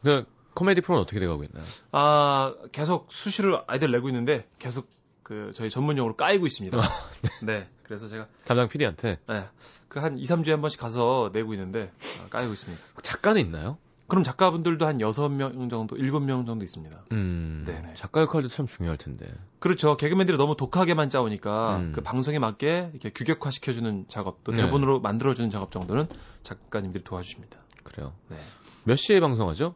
그 0.03 0.25
코미디 0.53 0.81
프로는 0.81 1.01
어떻게 1.03 1.19
돼가고 1.19 1.43
있나요? 1.43 1.63
아 1.91 2.53
계속 2.71 3.07
수시로 3.12 3.63
아이들 3.67 3.91
내고 3.91 4.09
있는데 4.09 4.48
계속 4.59 4.89
그 5.24 5.51
저희 5.53 5.69
전문용어로 5.69 6.15
까이고 6.15 6.45
있습니다. 6.48 6.77
네. 7.43 7.67
그래서 7.83 8.07
제가 8.07 8.27
담당 8.45 8.67
PD한테 8.69 9.19
네, 9.27 9.45
그 9.88 10.00
한 10.00 10.17
2, 10.19 10.24
3주에 10.24 10.51
한 10.51 10.62
번씩 10.62 10.79
가서 10.79 11.31
내고 11.33 11.53
있는데 11.53 11.91
아, 12.24 12.29
까이고 12.29 12.53
있습니다. 12.53 12.83
작가는 13.01 13.39
있나요? 13.41 13.77
그럼 14.07 14.24
작가분들도 14.24 14.88
한 14.88 14.98
6명 14.98 15.69
정도, 15.69 15.95
7명 15.95 16.48
정도 16.48 16.63
있습니다. 16.63 17.03
음, 17.12 17.63
네네. 17.67 17.93
작가 17.93 18.21
역할도 18.21 18.48
참 18.48 18.65
중요할 18.65 18.98
텐데. 18.98 19.31
그렇죠. 19.59 19.98
개그맨들이 19.98 20.36
너무 20.38 20.55
독하게만 20.57 21.12
짜오니까 21.12 21.77
음. 21.77 21.91
그 21.93 22.01
방송에 22.01 22.39
맞게 22.39 22.89
이렇게 22.93 23.12
규격화 23.12 23.51
시켜주는 23.51 24.05
작업, 24.07 24.43
또 24.43 24.51
네. 24.51 24.63
대본으로 24.63 25.00
만들어주는 25.01 25.51
작업 25.51 25.71
정도는 25.71 26.07
작가님들이 26.41 27.03
도와주십니다. 27.03 27.59
그래요. 27.91 28.13
네. 28.29 28.38
몇 28.84 28.96
시에 28.96 29.19
방송하죠? 29.19 29.75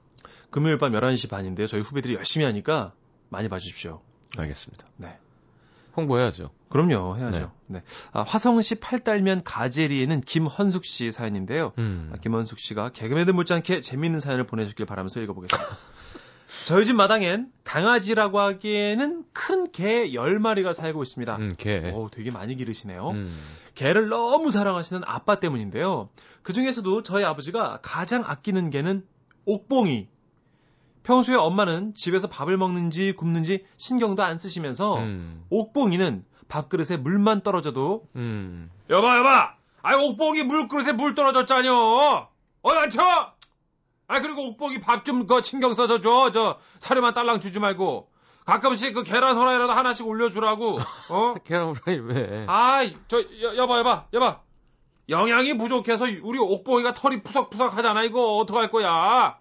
금요일 0.49 0.77
밤 0.77 0.91
11시 0.91 1.29
반인데요. 1.29 1.67
저희 1.67 1.81
후배들이 1.81 2.15
열심히 2.15 2.45
하니까 2.45 2.93
많이 3.29 3.49
봐주십시오. 3.49 4.01
알겠습니다. 4.37 4.87
네. 4.97 5.17
홍보해야죠. 5.95 6.49
그럼요. 6.69 7.17
해야죠. 7.17 7.51
네. 7.67 7.83
아, 8.11 8.23
화성시 8.23 8.75
팔달면 8.75 9.43
가제리에는 9.43 10.21
김헌숙 10.21 10.85
씨 10.85 11.11
사연인데요. 11.11 11.73
음. 11.77 12.11
아, 12.13 12.17
김헌숙 12.17 12.57
씨가 12.57 12.89
개그맨들 12.89 13.33
못지않게 13.33 13.81
재미있는 13.81 14.19
사연을 14.19 14.45
보내주길 14.45 14.85
바라면서 14.85 15.21
읽어보겠습니다. 15.21 15.77
저희 16.65 16.85
집 16.85 16.95
마당엔 16.95 17.51
강아지라고 17.63 18.39
하기에는 18.39 19.25
큰 19.33 19.71
개 19.71 20.09
10마리가 20.11 20.73
살고 20.73 21.01
있습니다. 21.03 21.35
음, 21.37 21.55
개. 21.57 21.91
오, 21.93 22.09
되게 22.09 22.31
많이 22.31 22.55
기르시네요. 22.55 23.09
음. 23.09 23.37
개를 23.75 24.07
너무 24.07 24.51
사랑하시는 24.51 25.01
아빠 25.05 25.39
때문인데요. 25.39 26.09
그 26.43 26.53
중에서도 26.53 27.01
저희 27.03 27.23
아버지가 27.23 27.79
가장 27.81 28.23
아끼는 28.25 28.69
개는 28.69 29.05
옥봉이. 29.45 30.07
평소에 31.03 31.35
엄마는 31.35 31.95
집에서 31.95 32.27
밥을 32.29 32.55
먹는지 32.55 33.13
굽는지 33.13 33.65
신경도 33.77 34.23
안 34.23 34.37
쓰시면서 34.37 34.99
음. 34.99 35.43
옥봉이는 35.49 36.23
밥그릇에 36.47 36.97
물만 36.97 37.41
떨어져도 37.41 38.07
음. 38.15 38.69
여봐 38.89 39.17
여봐 39.17 39.55
아이, 39.81 39.95
옥복이 39.95 40.43
물그릇에 40.43 40.93
물 40.93 41.13
떨어졌잖여. 41.13 42.29
어, 42.61 42.73
난 42.73 42.89
쳐! 42.89 43.01
아, 44.07 44.21
그리고 44.21 44.47
옥복이 44.49 44.79
밥 44.81 45.03
좀 45.05 45.27
그 45.27 45.41
신경 45.41 45.73
써서 45.73 46.01
줘. 46.01 46.31
저, 46.31 46.57
사료만 46.79 47.13
딸랑 47.13 47.39
주지 47.39 47.59
말고. 47.59 48.09
가끔씩 48.45 48.93
그 48.93 49.03
계란 49.03 49.37
후라이라도 49.37 49.71
하나씩 49.71 50.05
올려주라고. 50.05 50.79
어? 51.09 51.33
계란 51.45 51.69
후라이 51.73 51.99
왜? 51.99 52.45
아이, 52.47 52.97
저, 53.07 53.19
여, 53.21 53.55
여봐, 53.55 53.79
여봐, 53.79 54.05
여봐. 54.13 54.41
영양이 55.09 55.57
부족해서 55.57 56.05
우리 56.23 56.39
옥봉이가 56.39 56.93
털이 56.93 57.23
푸석푸석 57.23 57.75
하잖아, 57.77 58.03
이거. 58.03 58.37
어떡할 58.37 58.69
거야? 58.71 59.37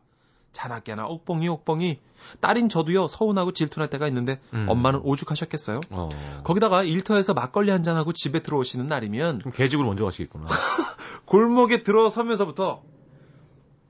자나깨나 0.52 1.07
옥봉이, 1.07 1.49
옥봉이. 1.49 1.99
딸인 2.40 2.69
저도요, 2.69 3.09
서운하고 3.09 3.52
질투날 3.52 3.90
때가 3.90 4.07
있는데, 4.09 4.40
음. 4.52 4.66
엄마는 4.69 5.00
오죽하셨겠어요? 5.02 5.81
어. 5.90 6.09
거기다가 6.45 6.85
일터에서 6.85 7.35
막걸리 7.35 7.71
한 7.73 7.83
잔하고 7.83 8.12
집에 8.12 8.40
들어오시는 8.40 8.87
날이면, 8.87 9.38
그럼 9.40 9.52
개집으로 9.52 9.88
먼저 9.88 10.04
가시겠구나. 10.04 10.47
골목에 11.26 11.83
들어서면서부터, 11.83 12.83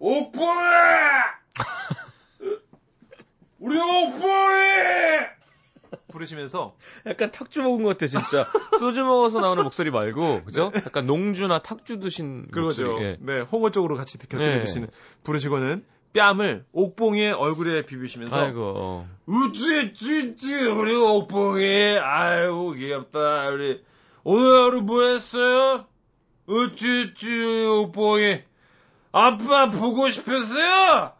옥봉아! 0.03 1.23
우리 3.61 3.79
옥봉이! 3.79 5.31
부르시면서, 6.11 6.75
약간 7.07 7.31
탁주 7.31 7.63
먹은 7.63 7.85
것 7.85 7.91
같아, 7.91 8.09
진짜. 8.09 8.45
소주 8.81 9.05
먹어서 9.05 9.41
나오는 9.41 9.63
목소리 9.63 9.93
말고, 9.93 10.43
그죠? 10.45 10.73
약간 10.75 11.07
농주나 11.07 11.63
탁주 11.63 12.01
드신 12.01 12.49
그거죠. 12.51 12.85
목소리. 12.87 13.05
예. 13.05 13.17
네, 13.21 13.41
홍어 13.43 13.71
쪽으로 13.71 13.97
같이 13.97 14.19
곁들여 14.19 14.55
네. 14.55 14.61
드시는 14.61 14.89
부르시고는 15.23 15.85
뺨을 16.15 16.65
옥봉이의 16.73 17.33
얼굴에 17.33 17.87
비비시면서 17.87 18.37
아이고. 18.37 19.07
우찌 19.27 19.95
찌찌 19.95 20.53
우리 20.67 20.95
옥봉이 20.97 21.97
아이고 21.99 22.73
귀엽다 22.73 23.47
우리 23.49 23.83
오늘 24.25 24.65
하루 24.65 24.83
뭐 24.83 25.03
했어요? 25.05 25.87
우찌 26.47 27.15
찌 27.15 27.65
옥봉이 27.65 28.43
아빠 29.13 29.71
보고 29.71 30.09
싶었어요? 30.09 31.13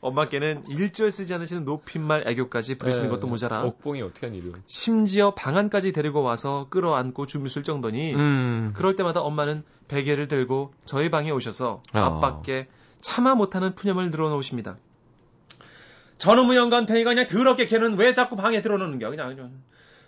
엄마께는 0.00 0.64
일절 0.68 1.10
쓰지 1.10 1.34
않으시는 1.34 1.64
높임말 1.64 2.24
애교까지 2.26 2.78
부리시는 2.78 3.06
예. 3.06 3.10
것도 3.10 3.26
모자라 3.26 3.62
옥봉이 3.62 4.00
어떻게 4.02 4.26
한 4.26 4.36
일이요? 4.36 4.52
심지어 4.66 5.34
방안까지 5.34 5.92
데리고 5.92 6.22
와서 6.22 6.68
끌어안고 6.70 7.26
주무실 7.26 7.64
정도니 7.64 8.14
음. 8.14 8.72
그럴 8.74 8.94
때마다 8.96 9.20
엄마는 9.20 9.64
베개를 9.88 10.28
들고 10.28 10.72
저희 10.84 11.10
방에 11.10 11.30
오셔서 11.30 11.82
어. 11.92 11.98
앞밖에 11.98 12.68
참아 13.00 13.34
못하는 13.34 13.74
푸념을 13.74 14.10
늘어놓으십니다. 14.10 14.76
저놈의 16.18 16.56
영감탱이가 16.56 17.10
그냥 17.10 17.26
더럽게 17.26 17.66
걔는 17.66 17.96
왜 17.96 18.12
자꾸 18.12 18.36
방에 18.36 18.60
들어놓는 18.62 18.98
겨 18.98 19.10
그냥 19.10 19.28
그냥 19.34 19.52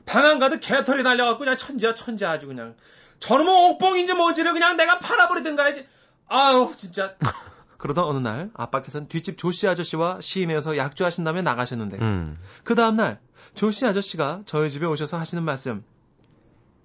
방안 0.07 0.39
가득 0.39 0.61
개털이 0.61 1.03
날려갖고 1.03 1.41
그냥 1.41 1.57
천지야 1.57 1.95
천지 1.95 2.25
아주 2.25 2.47
그냥 2.47 2.77
저놈의 3.21 3.71
옥봉인지 3.73 4.15
뭔지를 4.15 4.53
그냥 4.53 4.77
내가 4.77 4.99
팔아버리든가 5.01 5.65
해야지 5.65 5.87
아유 6.29 6.73
진짜 6.77 7.15
그러던 7.79 8.05
어느 8.05 8.19
날 8.19 8.51
아빠께서는 8.55 9.09
뒷집 9.09 9.39
조씨 9.39 9.69
아저씨와 9.69 10.21
시인에서 10.21 10.77
약주하신 10.77 11.25
다음에 11.25 11.43
나가셨는데 11.43 11.99
음. 11.99 12.37
그 12.65 12.75
다음 12.75 12.97
날 12.97 13.21
조씨 13.55 13.87
아저씨가 13.87 14.43
저희 14.47 14.71
집에 14.71 14.85
오셔서 14.87 15.17
하시는 15.19 15.43
말씀 15.45 15.85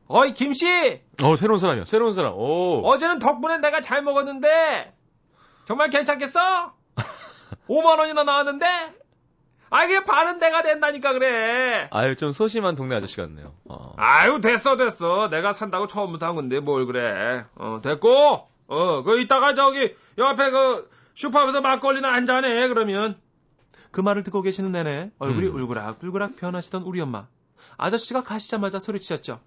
어이 0.08 0.34
김씨 0.34 1.02
어, 1.24 1.36
새로운 1.36 1.60
사람이야. 1.60 1.86
새로운 1.86 2.14
사람. 2.14 2.34
오. 2.36 2.82
어제는 2.86 3.20
덕분에 3.20 3.58
내가 3.60 3.82
잘 3.82 4.04
먹었는데 4.04 4.94
정말 5.66 5.90
괜찮겠어? 5.90 6.74
5만 7.70 7.98
원이나 8.00 8.24
나왔는데 8.24 8.66
아 9.70 9.84
이게 9.86 10.04
반은 10.04 10.38
내가 10.38 10.62
된다니까 10.62 11.14
그래 11.14 11.88
아유, 11.90 12.16
좀 12.16 12.32
소심한 12.32 12.76
동네 12.76 12.96
아저씨 12.96 13.18
같네요. 13.18 13.56
어. 13.66 13.94
아유 13.98 14.40
됐어 14.42 14.76
됐어 14.76 15.30
내가 15.30 15.52
산다고 15.54 15.88
처음부터 15.88 16.28
한 16.28 16.36
건데 16.36 16.60
뭘 16.60 16.86
그래 16.86 17.46
어 17.56 17.80
됐고 17.82 18.48
어 18.68 19.04
그 19.04 19.20
이따가 19.20 19.54
저기 19.54 19.96
옆에 20.18 20.52
그 20.52 20.90
슈퍼에서 21.16 21.62
막걸리나 21.62 22.12
한잔해 22.14 22.68
그러면 22.70 23.20
그 23.92 24.02
말을 24.02 24.24
듣고 24.24 24.42
계시는 24.42 24.72
내내 24.72 25.12
얼굴이 25.20 25.48
음. 25.48 25.56
울그락 25.62 26.04
울그락 26.04 26.36
변하시던 26.38 26.84
우리 26.84 27.00
엄마 27.02 27.28
아저씨가 27.78 28.24
가시자마자 28.24 28.80
소리치셨죠 28.80 29.40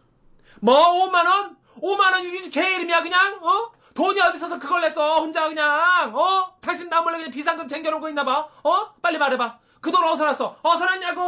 뭐 0.60 1.08
5만 1.08 1.26
원? 1.26 1.56
5만 1.82 2.12
원 2.12 2.24
이게 2.24 2.48
개 2.50 2.74
이름이야 2.76 3.02
그냥 3.02 3.38
어? 3.42 3.72
돈이 3.94 4.20
어디 4.20 4.36
있어서 4.36 4.58
그걸 4.58 4.82
냈어 4.82 5.20
혼자 5.20 5.48
그냥 5.48 6.14
어? 6.14 6.56
당신 6.60 6.88
나 6.88 7.00
몰래 7.02 7.18
그냥 7.18 7.30
비상금 7.32 7.66
챙겨놓은 7.68 8.00
거 8.00 8.08
있나 8.08 8.24
봐 8.24 8.48
어? 8.62 8.94
빨리 9.02 9.18
말해봐 9.18 9.58
그 9.80 9.90
돈 9.90 10.04
어디서 10.04 10.24
났어? 10.26 10.56
어디서 10.62 10.84
났냐고 10.84 11.22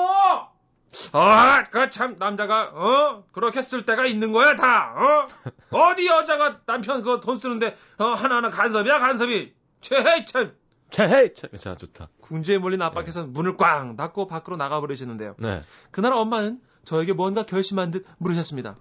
아, 1.13 1.63
그 1.65 1.91
참 1.91 2.17
남자가 2.19 2.71
어 2.75 3.25
그렇게 3.33 3.63
쓸 3.63 3.85
때가 3.85 4.07
있는 4.07 4.33
거야 4.33 4.57
다 4.57 4.95
어? 4.97 5.29
어디 5.93 6.07
여자가 6.07 6.61
남편 6.67 7.03
그 7.03 7.21
돈 7.21 7.39
쓰는데 7.39 7.77
어 7.99 8.05
하나하나 8.13 8.51
간섭이야 8.51 8.99
간섭이 8.99 9.53
최해 9.81 10.25
참 10.25 10.55
자, 10.91 11.07
자, 11.07 11.49
자, 11.61 11.75
좋다. 11.77 12.09
궁지에 12.23 12.57
몰린 12.57 12.81
아빠께서는 12.81 13.35
문을 13.35 13.59
꽝 13.59 13.97
닫고 13.97 14.27
밖으로 14.27 14.57
나가버리시는데요. 14.57 15.35
네. 15.39 15.61
그날 15.91 16.15
엄마는 16.15 16.61
저에게 16.85 17.13
뭔가 17.13 17.43
결심한 17.43 17.91
듯 17.91 18.07
물으셨습니다. 18.17 18.77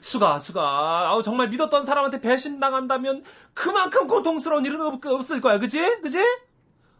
수가, 0.00 0.38
수가, 0.38 1.10
아우, 1.10 1.22
정말 1.22 1.50
믿었던 1.50 1.84
사람한테 1.84 2.22
배신당한다면 2.22 3.22
그만큼 3.52 4.06
고통스러운 4.06 4.64
일은 4.64 4.80
없, 4.80 5.04
없을 5.04 5.42
거야. 5.42 5.58
그지? 5.58 6.00
그지? 6.00 6.18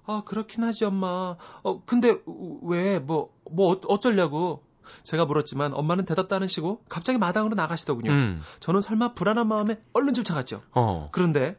아, 0.06 0.22
그렇긴 0.26 0.64
하지, 0.64 0.84
엄마. 0.84 1.36
어, 1.62 1.84
근데, 1.86 2.14
왜, 2.62 2.98
뭐, 2.98 3.33
뭐, 3.50 3.72
어- 3.72 3.80
어쩌려고. 3.88 4.62
제가 5.04 5.24
물었지만 5.24 5.72
엄마는 5.72 6.04
대답도 6.04 6.34
안 6.36 6.42
하시고 6.42 6.84
갑자기 6.90 7.16
마당으로 7.18 7.54
나가시더군요. 7.54 8.10
음. 8.12 8.42
저는 8.60 8.82
설마 8.82 9.14
불안한 9.14 9.48
마음에 9.48 9.80
얼른 9.94 10.12
쫓아갔죠. 10.12 10.60
어. 10.72 11.08
그런데 11.10 11.56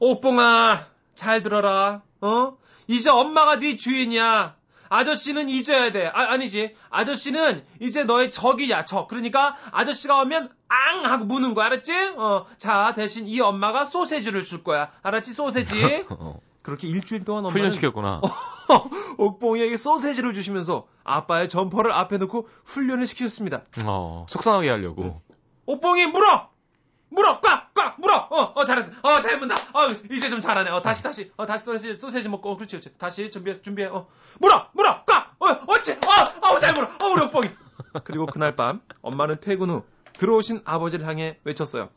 오뽕아 0.00 0.86
잘 1.14 1.42
들어라 1.42 2.02
어 2.20 2.56
이제 2.88 3.10
엄마가 3.10 3.58
네 3.60 3.76
주인이야 3.76 4.56
아저씨는 4.88 5.48
잊어야 5.48 5.92
돼 5.92 6.06
아, 6.06 6.32
아니지 6.32 6.74
아저씨는 6.90 7.64
이제 7.80 8.04
너의 8.04 8.30
적이야 8.30 8.84
적 8.84 9.06
그러니까 9.08 9.56
아저씨가 9.70 10.22
오면 10.22 10.50
앙 10.68 11.04
하고 11.04 11.24
무는 11.24 11.54
거야 11.54 11.66
알았지 11.66 11.92
어 12.16 12.46
자 12.58 12.94
대신 12.94 13.26
이 13.26 13.40
엄마가 13.40 13.84
소세지를 13.84 14.42
줄 14.44 14.64
거야 14.64 14.90
알았지 15.02 15.32
소세지 15.34 16.06
어. 16.10 16.40
그렇게 16.68 16.86
일주일 16.86 17.24
동안 17.24 17.46
엄마는 17.46 17.60
훈련시켰구나. 17.60 18.20
옥봉이에게 19.16 19.78
소세지를 19.78 20.34
주시면서 20.34 20.86
아빠의 21.02 21.48
점퍼를 21.48 21.92
앞에 21.92 22.18
놓고 22.18 22.46
훈련을 22.66 23.06
시키셨습니다 23.06 23.62
어. 23.86 24.26
속상하게 24.28 24.68
하려고. 24.68 25.22
옥봉이 25.64 26.08
물어! 26.08 26.50
물어! 27.08 27.40
꽉! 27.40 27.72
꽉! 27.72 27.98
물어! 27.98 28.28
어, 28.30 28.52
어, 28.54 28.64
잘했다. 28.66 28.98
어, 29.00 29.18
잘 29.20 29.38
문다. 29.38 29.54
어, 29.72 29.86
이제 30.10 30.28
좀 30.28 30.40
잘하네. 30.40 30.68
어, 30.68 30.82
다시, 30.82 31.02
다시. 31.02 31.32
어, 31.38 31.46
다시 31.46 31.64
소세지, 31.64 31.96
소세지 31.96 32.28
먹고. 32.28 32.50
어, 32.50 32.56
그렇지, 32.56 32.76
그렇지. 32.76 32.98
다시 32.98 33.30
준비해, 33.30 33.62
준비해. 33.62 33.88
어, 33.88 34.06
물어! 34.38 34.68
물어! 34.74 35.04
꽉! 35.06 35.36
어, 35.40 35.46
옳지! 35.68 35.92
어, 35.92 36.48
어, 36.48 36.58
잘 36.58 36.74
물어! 36.74 36.86
어, 37.00 37.06
우리 37.06 37.22
옥봉이! 37.22 37.48
그리고 38.04 38.26
그날 38.26 38.54
밤, 38.56 38.82
엄마는 39.00 39.38
퇴근 39.40 39.70
후 39.70 39.84
들어오신 40.12 40.60
아버지를 40.66 41.06
향해 41.06 41.38
외쳤어요. 41.44 41.88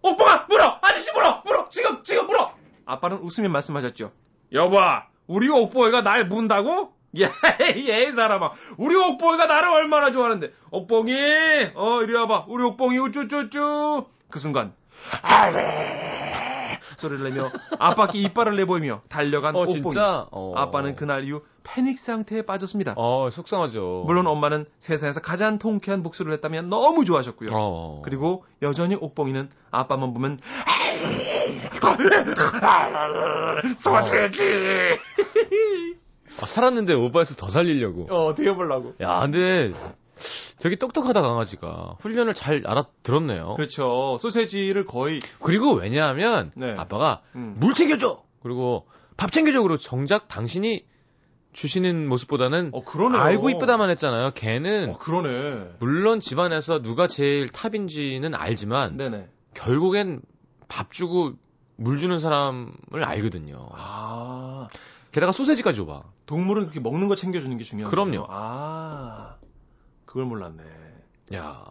옥봉아! 0.00 0.46
물어! 0.48 0.78
아저씨 0.80 1.12
물어! 1.12 1.42
물어! 1.44 1.68
지금, 1.68 2.02
지금 2.02 2.26
물어! 2.26 2.56
아빠는 2.88 3.18
웃으며 3.18 3.50
말씀하셨죠. 3.50 4.12
여봐! 4.52 5.08
우리 5.26 5.48
옥봉이가 5.50 6.02
날 6.02 6.26
문다고? 6.26 6.94
예, 7.18 7.30
예, 7.76 8.04
이 8.04 8.12
사람아. 8.12 8.52
우리 8.78 8.96
옥봉이가 8.96 9.46
나를 9.46 9.68
얼마나 9.68 10.10
좋아하는데. 10.10 10.52
옥봉이, 10.70 11.12
어, 11.74 12.02
이리 12.02 12.14
와봐. 12.14 12.46
우리 12.48 12.64
옥봉이 12.64 12.98
우쭈쭈쭈. 12.98 14.06
그 14.30 14.38
순간, 14.38 14.72
아래 15.22 16.78
소리를 16.96 17.30
내며 17.30 17.50
아빠께 17.78 18.18
이빨을 18.20 18.56
내보이며 18.56 19.02
달려간 19.08 19.54
어, 19.54 19.60
옥봉이. 19.60 19.82
진짜? 19.82 20.26
어. 20.30 20.54
아빠는 20.56 20.96
그날 20.96 21.24
이후 21.24 21.42
패닉 21.68 21.98
상태에 21.98 22.42
빠졌습니다. 22.42 22.94
어, 22.96 23.28
속상하죠. 23.30 24.04
물론 24.06 24.26
엄마는 24.26 24.64
세상에서 24.78 25.20
가장 25.20 25.58
통쾌한 25.58 26.02
목소리를 26.02 26.32
했다면 26.34 26.70
너무 26.70 27.04
좋아하셨고요. 27.04 27.50
어. 27.52 28.02
그리고 28.04 28.44
여전히 28.62 28.94
옥봉이는 28.94 29.50
아빠만 29.70 30.14
보면 30.14 30.38
소세지 33.76 34.42
아, 36.40 36.46
살았는데 36.46 36.94
오버해서 36.94 37.34
더 37.36 37.50
살리려고. 37.50 38.06
어, 38.10 38.26
어떻게 38.26 38.48
해보려고 38.48 38.94
야, 39.02 39.20
근데 39.20 39.70
저기 40.58 40.76
똑똑하다 40.76 41.20
강아지가 41.20 41.96
훈련을 42.00 42.32
잘 42.32 42.62
알아들었네요. 42.64 43.54
그렇죠 43.54 44.16
소세지를 44.18 44.86
거의 44.86 45.20
그리고 45.40 45.74
왜냐하면 45.74 46.50
네. 46.56 46.74
아빠가 46.78 47.20
음. 47.34 47.56
물 47.58 47.74
챙겨줘. 47.74 48.22
그리고 48.42 48.86
밥 49.18 49.32
챙겨줘. 49.32 49.60
그리고 49.60 49.76
정작 49.76 50.28
당신이 50.28 50.84
주시는 51.58 52.08
모습보다는 52.08 52.70
어 52.72 52.84
그러네 52.84 53.18
알고 53.18 53.50
이쁘다만 53.50 53.90
했잖아요. 53.90 54.30
걔는 54.34 54.90
어 54.90 54.96
그러네 54.98 55.72
물론 55.80 56.20
집안에서 56.20 56.82
누가 56.82 57.08
제일 57.08 57.48
탑인지는 57.48 58.32
알지만 58.32 58.96
네네 58.96 59.28
결국엔 59.54 60.22
밥 60.68 60.92
주고 60.92 61.32
물 61.74 61.98
주는 61.98 62.20
사람을 62.20 63.02
알거든요. 63.02 63.68
아 63.72 64.68
게다가 65.10 65.32
소세지까지 65.32 65.78
줘봐. 65.78 66.02
동물은 66.26 66.64
그렇게 66.64 66.78
먹는 66.78 67.08
거 67.08 67.16
챙겨주는 67.16 67.56
게 67.56 67.64
중요한 67.64 67.90
그럼요. 67.90 68.26
아 68.30 69.36
그걸 70.04 70.26
몰랐네 70.26 70.62
야, 71.34 71.64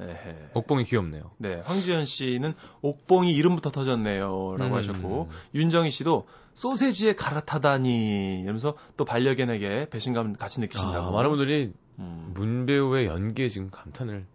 에헤. 0.00 0.50
옥봉이 0.54 0.84
귀엽네요. 0.84 1.22
네, 1.38 1.62
황지연 1.64 2.04
씨는 2.04 2.54
옥봉이 2.82 3.32
이름부터 3.32 3.70
터졌네요라고 3.70 4.64
음. 4.64 4.74
하셨고 4.74 5.28
윤정희 5.54 5.90
씨도 5.90 6.26
소세지에 6.52 7.14
갈아타다니 7.14 8.40
이러면서 8.42 8.74
또 8.96 9.04
반려견에게 9.04 9.88
배신감 9.90 10.34
같이 10.34 10.60
느끼신다고. 10.60 11.08
아, 11.08 11.10
많은 11.10 11.30
분들이 11.30 11.72
음. 11.98 12.30
문배우의 12.34 13.06
연기에 13.06 13.48
지금 13.48 13.70
감탄을. 13.70 14.26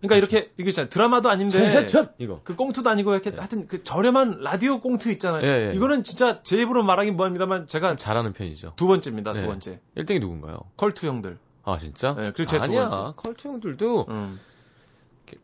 그러니까 0.00 0.16
이렇게 0.16 0.52
이게 0.58 0.68
있잖아요. 0.68 0.90
드라마도 0.90 1.30
아닌데 1.30 1.88
이거. 2.18 2.42
그 2.44 2.56
꽁트도 2.56 2.90
아니고 2.90 3.12
이렇게 3.12 3.30
하여튼 3.30 3.66
그 3.66 3.82
저렴한 3.84 4.40
라디오 4.40 4.80
꽁트 4.82 5.10
있잖아요. 5.12 5.42
예, 5.46 5.70
예. 5.70 5.74
이거는 5.74 6.02
진짜 6.02 6.40
제 6.42 6.58
입으로 6.60 6.82
말하기 6.84 7.12
뭐합니다만 7.12 7.66
제가 7.68 7.96
잘하는 7.96 8.34
편이죠. 8.34 8.74
두 8.76 8.86
번째입니다. 8.86 9.32
네. 9.32 9.40
두 9.40 9.46
번째 9.46 9.80
1등이 9.96 10.20
누군가요? 10.20 10.58
컬투 10.76 11.06
형들. 11.06 11.38
아 11.62 11.78
진짜? 11.78 12.14
네, 12.14 12.32
그리고 12.32 12.50
제두 12.50 12.64
아니야. 12.64 12.90
번째. 12.90 13.14
컬투 13.16 13.48
형들도 13.48 14.06
음. 14.10 14.38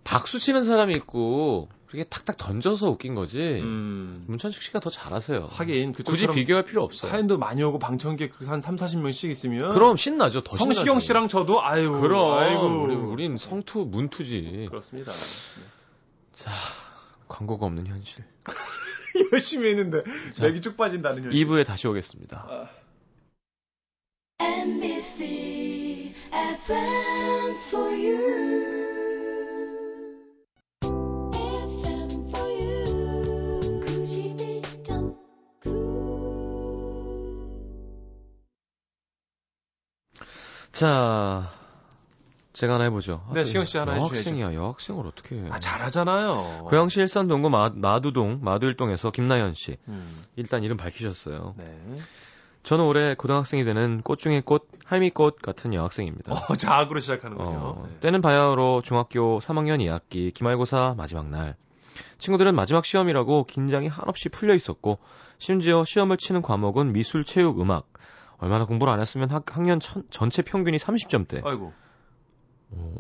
박수 0.04 0.38
치는 0.40 0.62
사람이 0.62 0.92
있고 0.96 1.68
그렇게 1.86 2.08
탁탁 2.08 2.36
던져서 2.36 2.88
웃긴 2.88 3.14
거지. 3.16 3.40
음. 3.40 4.24
문천식 4.28 4.62
씨가 4.62 4.78
더 4.78 4.90
잘하세요. 4.90 5.48
하긴 5.50 5.92
굳이 5.92 6.28
비교할 6.28 6.64
필요 6.64 6.82
없어요. 6.82 7.10
사연도 7.10 7.36
많이 7.36 7.62
오고 7.62 7.80
방청객 7.80 8.34
한 8.46 8.60
3, 8.60 8.76
40명씩 8.76 9.28
있으면 9.30 9.72
그럼 9.72 9.96
신나죠. 9.96 10.42
더 10.42 10.56
성시경 10.56 11.00
신나죠. 11.00 11.00
씨랑 11.00 11.28
저도 11.28 11.64
아유 11.64 11.90
그럼 12.00 12.38
아이고 12.38 12.82
우리, 12.84 12.94
우린 12.94 13.38
성투 13.38 13.86
문투지. 13.90 14.66
그렇습니다. 14.68 15.10
자 16.32 16.50
광고가 17.28 17.66
없는 17.66 17.86
현실. 17.88 18.24
열심히 19.32 19.70
했는데 19.70 20.04
자. 20.34 20.44
맥이 20.44 20.60
쭉 20.60 20.76
빠진다는 20.76 21.24
현실. 21.24 21.46
2부에 21.46 21.66
다시 21.66 21.88
오겠습니다. 21.88 22.68
NBC 24.38 26.14
FM 26.32 27.56
for 27.68 27.90
you. 27.92 28.49
자 40.80 41.50
제가 42.54 42.76
하나 42.76 42.84
해보죠. 42.84 43.22
네, 43.34 43.44
시경 43.44 43.66
씨 43.66 43.76
하나 43.76 43.98
여학생이야. 43.98 44.54
여학생을 44.54 45.06
어떻게 45.06 45.36
해? 45.36 45.46
아 45.50 45.58
잘하잖아요. 45.58 46.64
고양시 46.68 47.00
일산 47.00 47.28
동구 47.28 47.50
마, 47.50 47.68
마두동 47.74 48.38
마두일동에서 48.40 49.10
김나연 49.10 49.52
씨. 49.52 49.76
음, 49.88 50.24
일단 50.36 50.64
이름 50.64 50.78
밝히셨어요. 50.78 51.54
네. 51.58 51.96
저는 52.62 52.86
올해 52.86 53.14
고등학생이 53.14 53.62
되는 53.62 54.00
꽃 54.00 54.18
중의 54.18 54.40
꽃, 54.40 54.70
할미꽃 54.86 55.42
같은 55.42 55.74
여학생입니다. 55.74 56.32
어, 56.32 56.56
자학으로 56.56 56.98
시작하는군요. 57.00 57.58
어, 57.58 57.86
네. 57.86 58.00
때는 58.00 58.22
바야흐로 58.22 58.80
중학교 58.82 59.38
3학년 59.38 59.80
2학기 59.80 60.32
기말고사 60.32 60.94
마지막 60.96 61.28
날. 61.28 61.56
친구들은 62.16 62.54
마지막 62.54 62.86
시험이라고 62.86 63.44
긴장이 63.44 63.86
한없이 63.88 64.30
풀려 64.30 64.54
있었고, 64.54 64.98
심지어 65.36 65.84
시험을 65.84 66.16
치는 66.16 66.40
과목은 66.40 66.94
미술, 66.94 67.24
체육, 67.24 67.60
음악. 67.60 67.86
얼마나 68.40 68.64
공부를 68.64 68.92
안 68.92 69.00
했으면 69.00 69.30
학, 69.30 69.44
학년 69.56 69.80
천- 69.80 70.02
전체 70.10 70.42
평균이 70.42 70.76
30점대. 70.78 71.44
아이고. 71.44 71.72
어, 72.70 72.94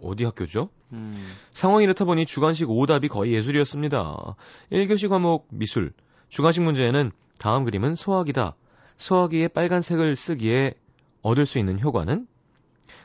어, 0.00 0.14
디 0.16 0.24
학교죠? 0.24 0.68
음, 0.92 1.24
상황이 1.52 1.84
이렇다 1.84 2.04
보니 2.04 2.26
주관식 2.26 2.68
오답이 2.70 3.08
거의 3.08 3.32
예술이었습니다. 3.32 4.36
1교시 4.70 5.08
과목 5.08 5.48
미술. 5.50 5.92
주관식 6.28 6.62
문제에는 6.62 7.10
다음 7.38 7.64
그림은 7.64 7.94
소화기다. 7.94 8.54
소화기에 8.96 9.48
빨간색을 9.48 10.14
쓰기에 10.16 10.74
얻을 11.22 11.46
수 11.46 11.58
있는 11.58 11.80
효과는? 11.80 12.26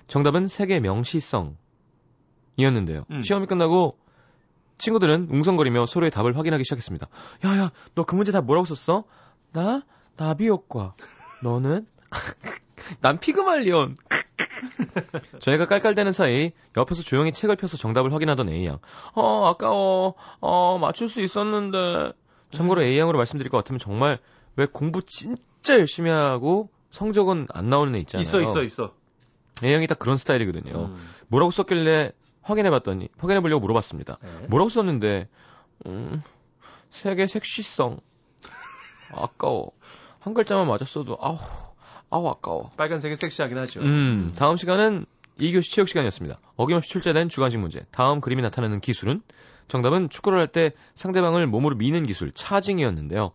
정답은 0.08 0.48
색의 0.48 0.82
명시성. 0.82 1.56
이었는데요. 2.58 3.06
음. 3.12 3.22
시험이 3.22 3.46
끝나고 3.46 3.98
친구들은 4.80 5.28
웅성거리며 5.32 5.86
서로의 5.86 6.12
답을 6.12 6.36
확인하기 6.38 6.64
시작했습니다. 6.64 7.08
야, 7.46 7.58
야, 7.58 7.72
너 7.96 8.04
그 8.04 8.16
문제 8.16 8.32
답 8.32 8.46
뭐라고 8.46 8.66
썼어? 8.66 9.04
나? 9.54 9.84
나비효과. 10.18 10.94
너는? 11.44 11.86
난 13.02 13.20
피그말리온. 13.20 13.96
저희가 15.40 15.68
깔깔대는 15.68 16.12
사이 16.12 16.52
옆에서 16.76 17.04
조용히 17.04 17.32
책을 17.32 17.56
펴서 17.56 17.78
정답을 17.78 18.14
확인하던 18.14 18.50
A양. 18.50 18.80
어, 19.14 19.46
아까워. 19.46 20.16
어, 20.40 20.78
맞출 20.80 21.08
수 21.08 21.22
있었는데. 21.22 22.14
참고로 22.52 22.82
A양으로 22.84 23.18
말씀드릴 23.18 23.50
것 23.50 23.58
같으면 23.58 23.80
정말 23.80 24.20
왜 24.56 24.66
공부 24.66 25.04
진짜 25.04 25.78
열심히 25.78 26.10
하고 26.10 26.70
성적은 26.92 27.48
안 27.50 27.70
나오는 27.70 27.94
애 27.96 28.00
있잖아요. 28.00 28.22
있어 28.22 28.42
있어 28.42 28.64
있어. 28.64 28.94
A양이 29.64 29.88
딱 29.88 30.00
그런 30.00 30.18
스타일이거든요. 30.18 30.86
음. 30.86 30.96
뭐라고 31.28 31.52
썼길래 31.52 32.12
확인해봤더니, 32.42 33.10
확인해보려고 33.18 33.60
물어봤습니다. 33.60 34.18
네. 34.22 34.48
뭐라고 34.48 34.70
썼는데, 34.70 35.28
음, 35.86 36.24
색의 36.92 37.28
색시성. 37.28 38.00
아까워. 39.12 39.72
한 40.28 40.34
글자만 40.34 40.68
맞았어도, 40.68 41.18
아우, 41.22 41.38
아우, 42.10 42.28
아까워. 42.28 42.70
빨간색이 42.76 43.16
섹시하긴 43.16 43.58
하죠. 43.60 43.80
음, 43.80 44.30
다음 44.38 44.58
시간은 44.58 45.06
2교시 45.40 45.74
체육 45.74 45.88
시간이었습니다. 45.88 46.38
어김없이 46.58 46.90
출제된 46.90 47.30
주관식 47.30 47.60
문제. 47.62 47.86
다음 47.92 48.20
그림이 48.20 48.42
나타나는 48.42 48.82
기술은? 48.82 49.22
정답은 49.70 50.10
축구를 50.10 50.38
할 50.40 50.48
때 50.48 50.72
상대방을 50.96 51.48
몸으로 51.48 51.76
미는 51.78 52.06
기술, 52.06 52.32
차징이었는데요. 52.34 53.32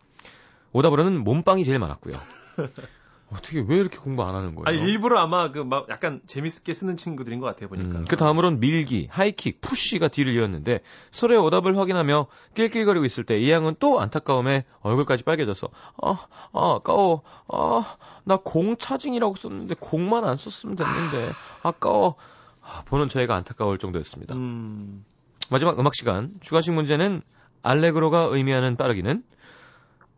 오답으로는 0.73 1.25
몸빵이 1.25 1.65
제일 1.65 1.79
많았고요. 1.79 2.15
어떻게 3.33 3.61
왜 3.67 3.77
이렇게 3.79 3.97
공부 3.99 4.23
안 4.25 4.35
하는 4.35 4.55
거예요? 4.55 4.65
아니 4.67 4.79
일부러 4.91 5.19
아마 5.21 5.51
그 5.51 5.65
막 5.65 5.89
약간 5.89 6.21
재밌게 6.27 6.75
쓰는 6.75 6.97
친구들인 6.97 7.41
것 7.41 7.47
같아요 7.47 7.69
보니까. 7.69 7.99
음, 8.01 8.05
그 8.09 8.17
다음으로는 8.17 8.61
밀기, 8.61 9.09
하이킥, 9.11 9.61
푸쉬가 9.61 10.09
뒤를 10.09 10.35
이었는데 10.35 10.81
서로의 11.11 11.41
오답을 11.41 11.77
확인하며 11.79 12.27
낄낄거리고 12.55 13.05
있을 13.07 13.25
때 13.25 13.39
이양은 13.39 13.77
또 13.79 14.01
안타까움에 14.01 14.65
얼굴까지 14.81 15.23
빨개져서 15.25 15.69
아, 16.03 16.11
아 16.53 16.75
아까워, 16.75 17.23
아, 17.49 17.97
나 18.25 18.37
공 18.37 18.77
차징이라고 18.77 19.35
썼는데 19.37 19.77
공만 19.81 20.25
안 20.25 20.37
썼으면 20.37 20.77
됐는데 20.77 21.33
아까워. 21.63 22.17
아, 22.61 22.83
보는 22.87 23.09
저희가 23.09 23.35
안타까울 23.35 23.79
정도였습니다. 23.79 24.35
음, 24.35 25.05
마지막 25.51 25.79
음악 25.81 25.95
시간 25.95 26.33
주관식 26.41 26.73
문제는 26.73 27.23
알레그로가 27.63 28.29
의미하는 28.31 28.77
빠르기는 28.77 29.23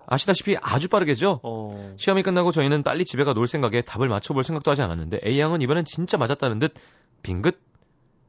아시다시피 0.06 0.56
아주 0.60 0.88
빠르게죠. 0.88 1.40
어, 1.42 1.94
시험이 1.96 2.22
끝나고 2.22 2.50
저희는 2.52 2.82
빨리 2.82 3.04
집에 3.04 3.24
가 3.24 3.32
놀 3.32 3.46
생각에 3.48 3.80
답을 3.82 4.08
맞춰볼 4.08 4.44
생각도 4.44 4.70
하지 4.70 4.82
않았는데 4.82 5.20
A양은 5.26 5.60
이번엔 5.62 5.84
진짜 5.84 6.16
맞았다는 6.18 6.58
듯 6.58 6.74
빙긋 7.22 7.58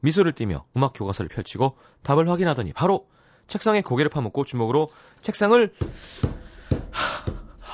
미소를 0.00 0.32
띠며 0.32 0.64
음악 0.76 0.92
교과서를 0.94 1.28
펼치고 1.28 1.76
답을 2.02 2.28
확인하더니 2.28 2.72
바로 2.72 3.06
책상에 3.46 3.82
고개를 3.82 4.08
파묻고 4.10 4.44
주먹으로 4.44 4.88
책상을 5.20 5.72
하, 6.90 7.24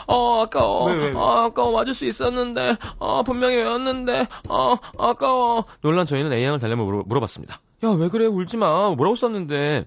어 0.08 0.42
아까워. 0.42 0.86
왜, 0.86 0.96
왜, 0.96 1.06
왜? 1.06 1.12
아, 1.16 1.44
아까워. 1.44 1.72
맞을 1.72 1.94
수 1.94 2.04
있었는데 2.06 2.76
아 2.98 3.22
분명히 3.24 3.56
외웠는데 3.56 4.26
아 4.48 4.76
아까워. 4.98 5.64
놀란 5.80 6.06
저희는 6.06 6.32
A양을 6.32 6.58
달래며 6.58 6.84
물어, 6.84 7.02
물어봤습니다. 7.06 7.60
야 7.84 7.90
왜 7.90 8.08
그래? 8.08 8.26
울지마. 8.26 8.90
뭐라고 8.96 9.14
썼는데? 9.16 9.86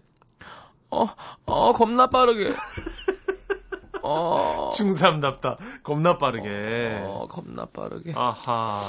어, 0.90 1.06
어 1.46 1.72
겁나 1.74 2.08
빠르게 2.08 2.50
어 4.06 4.72
중삼답다. 4.76 5.58
겁나 5.84 6.18
빠르게. 6.18 7.02
어, 7.04 7.28
겁나 7.30 7.66
빠르게. 7.66 8.14
아하. 8.16 8.82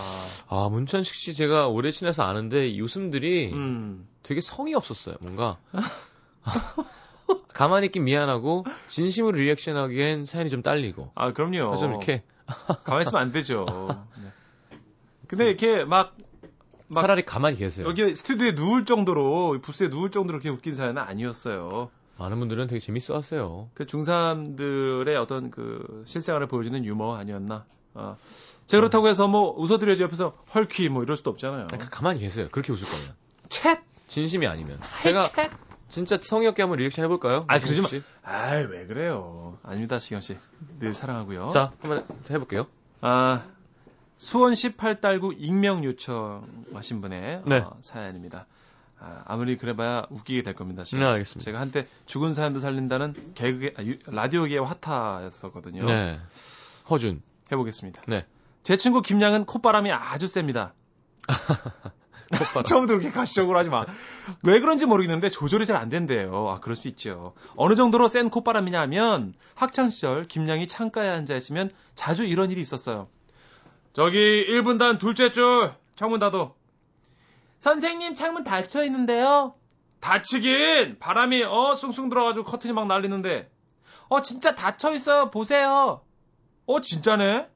아, 0.48 0.68
문천식 0.70 1.14
씨 1.14 1.34
제가 1.34 1.68
오래 1.68 1.90
친해서 1.90 2.22
아는데 2.22 2.68
이 2.68 2.80
웃음들이 2.80 3.52
음. 3.52 4.06
되게 4.22 4.40
성의 4.40 4.74
없었어요. 4.74 5.16
뭔가. 5.20 5.58
가만히 7.52 7.86
있긴 7.86 8.04
미안하고 8.04 8.64
진심으로 8.86 9.38
리액션하기엔 9.38 10.26
사연이 10.26 10.50
좀 10.50 10.62
딸리고 10.62 11.10
아 11.14 11.32
그럼요. 11.32 11.76
좀 11.78 11.90
이렇게 11.90 12.22
가만히 12.84 13.02
있으면 13.02 13.22
안 13.22 13.32
되죠. 13.32 13.64
네. 14.20 14.30
근데 15.26 15.48
이렇게 15.48 15.84
막, 15.84 16.14
막 16.88 17.00
차라리 17.00 17.24
가만히 17.24 17.56
계세요. 17.56 17.86
여기 17.88 18.14
스튜디오에 18.14 18.52
누울 18.52 18.84
정도로 18.84 19.58
부스에 19.62 19.88
누울 19.88 20.10
정도로 20.10 20.38
그렇게 20.38 20.50
웃긴 20.50 20.74
사연은 20.74 21.02
아니었어요. 21.02 21.90
많은 22.18 22.38
분들은 22.38 22.66
되게 22.68 22.80
재밌어 22.80 23.14
하세요. 23.16 23.68
그 23.74 23.84
중3들의 23.84 25.16
어떤 25.20 25.50
그 25.50 26.02
실생활을 26.06 26.48
보여주는 26.48 26.84
유머 26.84 27.14
아니었나. 27.16 27.64
아. 27.94 28.16
제가 28.66 28.80
그렇다고 28.80 29.08
해서 29.08 29.28
뭐 29.28 29.54
웃어드려야지 29.56 30.02
옆에서 30.02 30.32
헐퀴 30.54 30.88
뭐 30.88 31.02
이럴 31.02 31.16
수도 31.16 31.30
없잖아요. 31.30 31.66
그러니까 31.68 31.90
가만히 31.90 32.20
계세요. 32.20 32.48
그렇게 32.50 32.72
웃을 32.72 32.88
거면. 32.88 33.14
챗! 33.48 33.80
진심이 34.08 34.46
아니면. 34.46 34.78
제가 35.02 35.20
진짜 35.88 36.18
성의 36.20 36.48
없게 36.48 36.62
한번 36.62 36.78
리액션 36.78 37.04
해볼까요? 37.04 37.44
아, 37.46 37.58
그러지 37.58 37.80
마. 37.80 37.88
씨? 37.88 38.02
아이, 38.22 38.64
왜 38.64 38.86
그래요. 38.86 39.58
아닙니다, 39.62 39.98
시경씨. 39.98 40.36
늘 40.80 40.94
사랑하고요. 40.94 41.48
자, 41.50 41.72
한번 41.80 42.04
해볼게요. 42.28 42.66
아, 43.02 43.44
수원시 44.16 44.74
팔달구 44.76 45.34
익명 45.38 45.84
요청하신 45.84 47.00
분의 47.02 47.42
네. 47.46 47.58
어, 47.58 47.76
사연입니다. 47.82 48.46
아, 48.98 49.22
아무리 49.26 49.56
그래봐야 49.56 50.06
웃기게 50.10 50.42
될 50.42 50.54
겁니다. 50.54 50.82
네, 50.84 51.04
알겠습니다. 51.04 51.44
제가 51.44 51.60
한때 51.60 51.86
죽은 52.06 52.32
사연도 52.32 52.60
살린다는 52.60 53.14
개그계, 53.34 53.74
아, 53.76 53.82
유- 53.82 53.96
라디오계의 54.06 54.64
화타였었거든요. 54.64 55.84
네. 55.84 56.18
허준. 56.88 57.22
해보겠습니다. 57.52 58.02
네. 58.08 58.26
제 58.62 58.76
친구 58.76 59.02
김양은 59.02 59.44
콧바람이 59.44 59.92
아주 59.92 60.26
셉니다. 60.28 60.72
처음부터 62.66 62.98
그렇게 62.98 63.12
가시적으로 63.12 63.56
하지 63.58 63.68
마. 63.68 63.84
왜 64.42 64.58
그런지 64.58 64.84
모르겠는데 64.86 65.30
조절이 65.30 65.64
잘 65.64 65.76
안 65.76 65.88
된대요. 65.88 66.48
아, 66.48 66.58
그럴 66.58 66.74
수 66.74 66.88
있죠. 66.88 67.34
어느 67.54 67.74
정도로 67.76 68.08
센 68.08 68.30
콧바람이냐면 68.30 69.34
학창 69.54 69.88
시절 69.88 70.26
김양이 70.26 70.66
창가에 70.66 71.08
앉아 71.08 71.36
있으면 71.36 71.70
자주 71.94 72.24
이런 72.24 72.50
일이 72.50 72.60
있었어요. 72.60 73.06
저기 73.92 74.44
1분단 74.48 74.98
둘째 74.98 75.30
줄 75.30 75.70
창문 75.94 76.18
닫어. 76.18 76.54
선생님 77.58 78.14
창문 78.14 78.44
닫혀 78.44 78.84
있는데요. 78.84 79.54
닫히긴 80.00 80.98
바람이 80.98 81.42
어 81.44 81.74
숭숭 81.74 82.08
들어가지고 82.08 82.44
커튼이 82.44 82.72
막 82.72 82.86
날리는데. 82.86 83.50
어 84.08 84.20
진짜 84.20 84.54
닫혀 84.54 84.92
있어요. 84.94 85.30
보세요. 85.30 86.02
어 86.66 86.80
진짜네. 86.80 87.48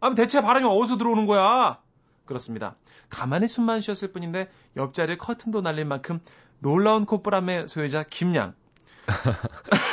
아 0.00 0.14
대체 0.14 0.40
바람이 0.40 0.66
어디서 0.66 0.96
들어오는 0.98 1.26
거야? 1.26 1.80
그렇습니다. 2.24 2.76
가만히 3.10 3.48
숨만 3.48 3.80
쉬었을 3.80 4.12
뿐인데 4.12 4.48
옆자리에 4.76 5.16
커튼도 5.16 5.60
날린 5.62 5.88
만큼 5.88 6.20
놀라운 6.60 7.04
콧바람의 7.06 7.68
소유자 7.68 8.02
김양. 8.04 8.54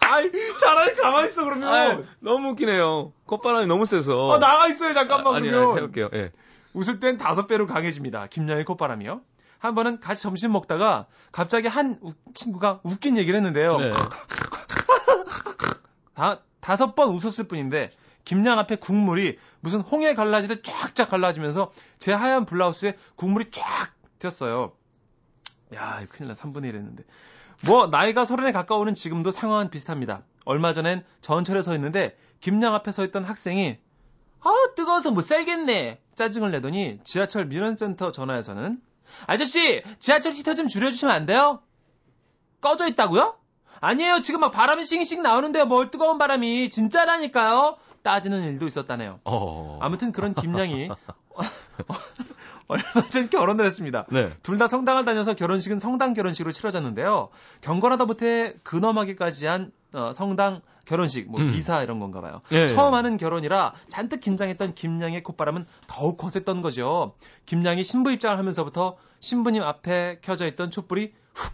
아이 0.00 0.30
차라리 0.60 0.94
가만히 0.94 1.28
있어 1.28 1.44
그러면. 1.44 1.68
아, 1.68 2.02
너무 2.20 2.50
웃기네요. 2.50 3.12
콧바람이 3.26 3.66
너무 3.66 3.86
세서. 3.86 4.28
어 4.28 4.38
나가 4.38 4.66
있어요 4.68 4.92
잠깐만 4.92 5.34
아니, 5.36 5.48
그러면. 5.48 5.70
아니, 5.70 5.76
해볼게요. 5.78 6.10
예. 6.14 6.32
웃을 6.74 7.00
땐 7.00 7.16
다섯 7.18 7.46
배로 7.46 7.66
강해집니다. 7.66 8.26
김양의 8.28 8.64
콧바람이요. 8.64 9.20
한 9.58 9.74
번은 9.74 10.00
같이 10.00 10.22
점심 10.22 10.52
먹다가 10.52 11.06
갑자기 11.32 11.68
한 11.68 11.98
우- 12.02 12.14
친구가 12.34 12.80
웃긴 12.84 13.16
얘기를 13.18 13.36
했는데요. 13.38 13.78
네. 13.78 13.90
다, 16.14 16.40
다섯 16.60 16.94
번 16.94 17.08
웃었을 17.10 17.44
뿐인데 17.48 17.90
김양 18.24 18.58
앞에 18.58 18.76
국물이 18.76 19.38
무슨 19.60 19.80
홍해 19.80 20.14
갈라지듯 20.14 20.62
쫙쫙 20.62 21.08
갈라지면서 21.08 21.70
제 21.98 22.12
하얀 22.12 22.44
블라우스에 22.44 22.96
국물이 23.16 23.50
쫙 23.50 23.64
튀었어요. 24.18 24.72
야, 25.74 26.02
큰일 26.10 26.28
나. 26.28 26.34
3분의 26.34 26.66
1 26.66 26.76
했는데. 26.76 27.04
뭐 27.64 27.88
나이가 27.88 28.24
서른에 28.24 28.52
가까우는 28.52 28.94
지금도 28.94 29.30
상황은 29.30 29.70
비슷합니다. 29.70 30.22
얼마 30.44 30.72
전엔 30.72 31.04
전철에 31.20 31.62
서 31.62 31.74
있는데 31.74 32.16
김양 32.40 32.74
앞에 32.74 32.92
서 32.92 33.04
있던 33.04 33.24
학생이 33.24 33.78
아 34.42 34.50
뜨거워서 34.76 35.10
못 35.10 35.22
살겠네 35.22 36.00
짜증을 36.14 36.50
내더니 36.52 36.98
지하철 37.04 37.46
민원센터 37.46 38.12
전화에서는 38.12 38.80
아저씨 39.26 39.82
지하철 39.98 40.32
히터 40.32 40.54
좀 40.54 40.68
줄여주시면 40.68 41.14
안 41.14 41.26
돼요? 41.26 41.60
꺼져 42.60 42.86
있다고요? 42.88 43.36
아니에요 43.80 44.20
지금 44.20 44.40
막 44.40 44.50
바람이 44.50 44.84
싱싱 44.84 45.22
나오는데요 45.22 45.64
뭘 45.66 45.90
뜨거운 45.90 46.18
바람이 46.18 46.70
진짜라니까요 46.70 47.76
따지는 48.02 48.44
일도 48.44 48.66
있었다네요 48.66 49.20
어. 49.24 49.78
아무튼 49.80 50.12
그런 50.12 50.34
김양이 50.34 50.88
얼마 52.68 52.84
전 53.10 53.30
결혼을 53.30 53.64
했습니다 53.64 54.06
네. 54.10 54.32
둘 54.42 54.58
다 54.58 54.66
성당을 54.66 55.04
다녀서 55.04 55.34
결혼식은 55.34 55.78
성당 55.78 56.14
결혼식으로 56.14 56.52
치러졌는데요. 56.52 57.28
경건하다 57.60 58.04
못해 58.06 58.54
근엄하기까지 58.64 59.46
한 59.46 59.70
어, 59.94 60.12
성당 60.12 60.60
결혼식, 60.88 61.30
뭐 61.30 61.38
음. 61.38 61.50
미사 61.50 61.82
이런 61.82 62.00
건가 62.00 62.22
봐요. 62.22 62.40
예. 62.52 62.66
처음 62.66 62.94
하는 62.94 63.18
결혼이라 63.18 63.74
잔뜩 63.90 64.20
긴장했던 64.20 64.72
김양의 64.74 65.22
콧바람은 65.22 65.66
더욱 65.86 66.16
거셌던 66.16 66.62
거죠. 66.62 67.14
김양이 67.44 67.84
신부 67.84 68.10
입장을 68.10 68.38
하면서부터 68.38 68.96
신부님 69.20 69.62
앞에 69.62 70.20
켜져 70.22 70.46
있던 70.46 70.70
촛불이 70.70 71.12
훅 71.34 71.52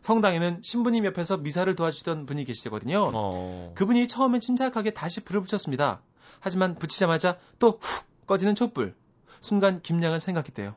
성당에는 0.00 0.60
신부님 0.62 1.04
옆에서 1.04 1.36
미사를 1.36 1.72
도와주시던 1.76 2.24
분이 2.24 2.44
계시거든요. 2.46 3.10
어. 3.12 3.72
그분이 3.74 4.08
처음엔 4.08 4.40
침착하게 4.40 4.92
다시 4.92 5.20
불을 5.20 5.42
붙였습니다. 5.42 6.00
하지만 6.40 6.74
붙이자마자 6.74 7.36
또 7.58 7.78
훅 7.78 8.26
꺼지는 8.26 8.54
촛불. 8.54 8.94
순간 9.40 9.82
김양은 9.82 10.18
생각했대요. 10.18 10.74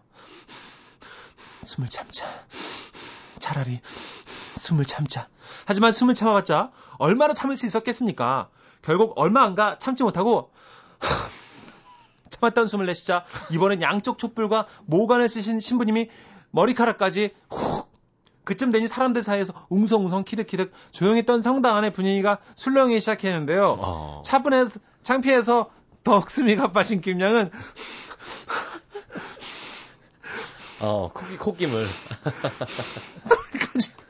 숨을 1.63 1.89
참자. 1.89 2.25
차라리 3.39 3.79
숨을 4.65 4.85
참자. 4.85 5.27
하지만 5.65 5.91
숨을 5.91 6.13
참아봤자 6.15 6.71
얼마나 6.97 7.33
참을 7.33 7.55
수 7.55 7.65
있었겠습니까? 7.65 8.49
결국 8.81 9.13
얼마 9.15 9.43
안 9.43 9.55
가 9.55 9.77
참지 9.77 10.03
못하고 10.03 10.51
참았던 12.29 12.67
숨을 12.67 12.85
내쉬자 12.87 13.23
이번엔 13.51 13.81
양쪽 13.81 14.17
촛불과 14.17 14.67
모관을 14.85 15.29
쓰신 15.29 15.59
신부님이 15.59 16.09
머리카락까지 16.51 17.31
훅 17.49 17.85
그쯤 18.43 18.71
되니 18.71 18.87
사람들 18.87 19.23
사이에서 19.23 19.53
웅성웅성 19.69 20.23
키득키득 20.23 20.71
조용했던 20.91 21.41
성당 21.41 21.77
안의 21.77 21.93
분위기가 21.93 22.37
술렁이기 22.55 22.99
시작했는데요. 22.99 23.77
어. 23.79 24.21
차분해서 24.23 24.79
창피해서 25.03 25.71
더욱 26.03 26.29
숨이 26.29 26.55
가빠진 26.55 27.01
김양은 27.01 27.49
어, 30.81 31.09
콧기, 31.13 31.37
콧김을. 31.37 31.85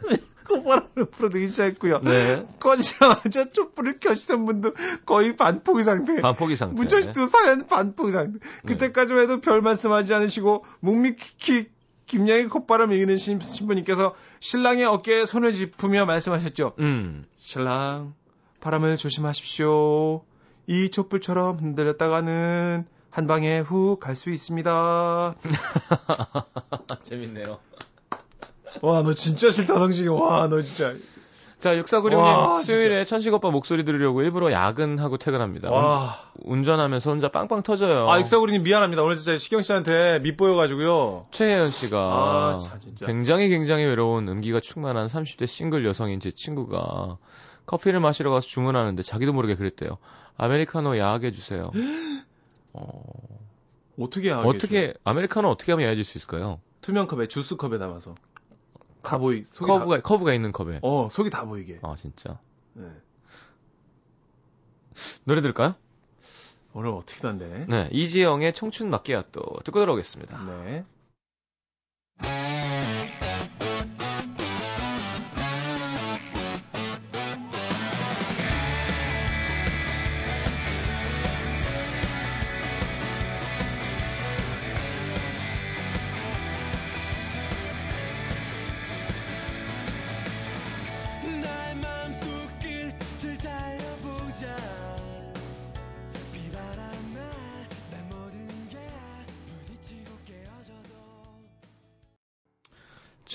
콧 0.10 0.35
바람을 0.63 1.05
불어들기 1.12 1.47
시작했고요. 1.47 2.01
네. 2.01 2.45
꺼지자마자 2.60 3.51
촛불을 3.51 3.99
켜시던 3.99 4.45
분도 4.45 4.73
거의 5.05 5.36
반포기 5.36 5.84
상태. 5.84 6.21
반포기 6.21 6.55
상태. 6.55 6.75
문철 6.75 7.01
씨도 7.01 7.25
사연 7.25 7.67
반포기 7.67 8.12
상태. 8.12 8.39
그때까지만 8.65 9.23
해도 9.23 9.41
별 9.41 9.62
말씀하지 9.62 10.13
않으시고 10.13 10.65
묵묵히 10.79 11.69
김양의 12.05 12.49
콧바람 12.49 12.91
이기는 12.93 13.17
신, 13.17 13.39
신부님께서 13.39 14.13
신랑의 14.39 14.86
어깨에 14.86 15.25
손을 15.25 15.53
짚으며 15.53 16.05
말씀하셨죠. 16.05 16.73
음. 16.79 17.25
신랑, 17.38 18.13
바람을 18.62 18.97
조심하십시오. 18.97 20.23
이 20.67 20.89
촛불처럼 20.89 21.58
흔들렸다가는 21.58 22.86
한 23.10 23.27
방에 23.27 23.60
훅 23.60 23.99
갈 23.99 24.15
수 24.15 24.29
있습니다. 24.29 25.36
재밌네요. 27.03 27.60
와, 28.81 29.01
너 29.03 29.13
진짜 29.13 29.51
싫다, 29.51 29.77
성식이. 29.79 30.07
와, 30.09 30.47
너 30.47 30.61
진짜. 30.61 30.93
자, 31.57 31.69
와, 31.69 31.77
육사구룡님 31.77 32.61
수요일에 32.63 33.05
천식 33.05 33.33
오빠 33.33 33.49
목소리 33.49 33.85
들으려고 33.85 34.21
일부러 34.21 34.51
야근하고 34.51 35.17
퇴근합니다. 35.17 35.71
와. 35.71 36.17
운- 36.43 36.59
운전하면서 36.59 37.09
혼자 37.09 37.29
빵빵 37.29 37.63
터져요. 37.63 38.09
아, 38.09 38.19
육사구리님 38.19 38.63
미안합니다. 38.63 39.01
오늘 39.03 39.15
진짜 39.15 39.38
시경 39.38 39.61
씨한테 39.61 40.19
밉보여가지고요. 40.19 41.27
최혜연 41.31 41.69
씨가 41.69 41.97
아, 41.97 42.57
참. 42.59 42.79
굉장히 43.05 43.47
굉장히 43.49 43.85
외로운 43.85 44.27
음기가 44.27 44.59
충만한 44.59 45.07
30대 45.07 45.47
싱글 45.47 45.85
여성인 45.85 46.19
제 46.19 46.29
친구가 46.31 47.17
커피를 47.65 47.99
마시러 48.01 48.29
가서 48.31 48.45
주문하는데 48.47 49.01
자기도 49.01 49.31
모르게 49.33 49.55
그랬대요. 49.55 49.97
아메리카노 50.38 50.97
야하게 50.97 51.27
해주세요. 51.27 51.71
어, 52.73 53.01
어떻게 53.99 54.29
하게 54.29 54.47
어떻게 54.47 54.93
아메리카노 55.05 55.49
어떻게 55.49 55.71
하면 55.71 55.85
야해질 55.85 56.03
수 56.03 56.17
있을까요? 56.17 56.59
투명 56.81 57.07
컵에 57.07 57.27
주스 57.27 57.55
컵에 57.55 57.77
담아서 57.79 58.13
다 59.06 59.18
보이 59.18 59.44
속이 59.44 59.65
커브가 59.65 60.02
커브가 60.02 60.34
있는 60.34 60.52
컵에. 60.52 60.74
다, 60.76 60.80
어 60.82 61.10
속이 61.10 61.30
다 61.30 61.46
보이게. 61.46 61.80
아 61.82 61.96
진짜. 61.96 62.39
네. 62.74 62.86
노래 65.24 65.41
들을까요? 65.41 65.76
오늘 66.74 66.89
어떻게 66.89 67.22
단데? 67.22 67.65
네, 67.70 67.89
이지영의 67.91 68.54
청춘 68.54 68.89
마끼아또 68.89 69.41
듣고 69.63 69.80
들어오겠습니다. 69.80 70.44
네. 70.44 70.86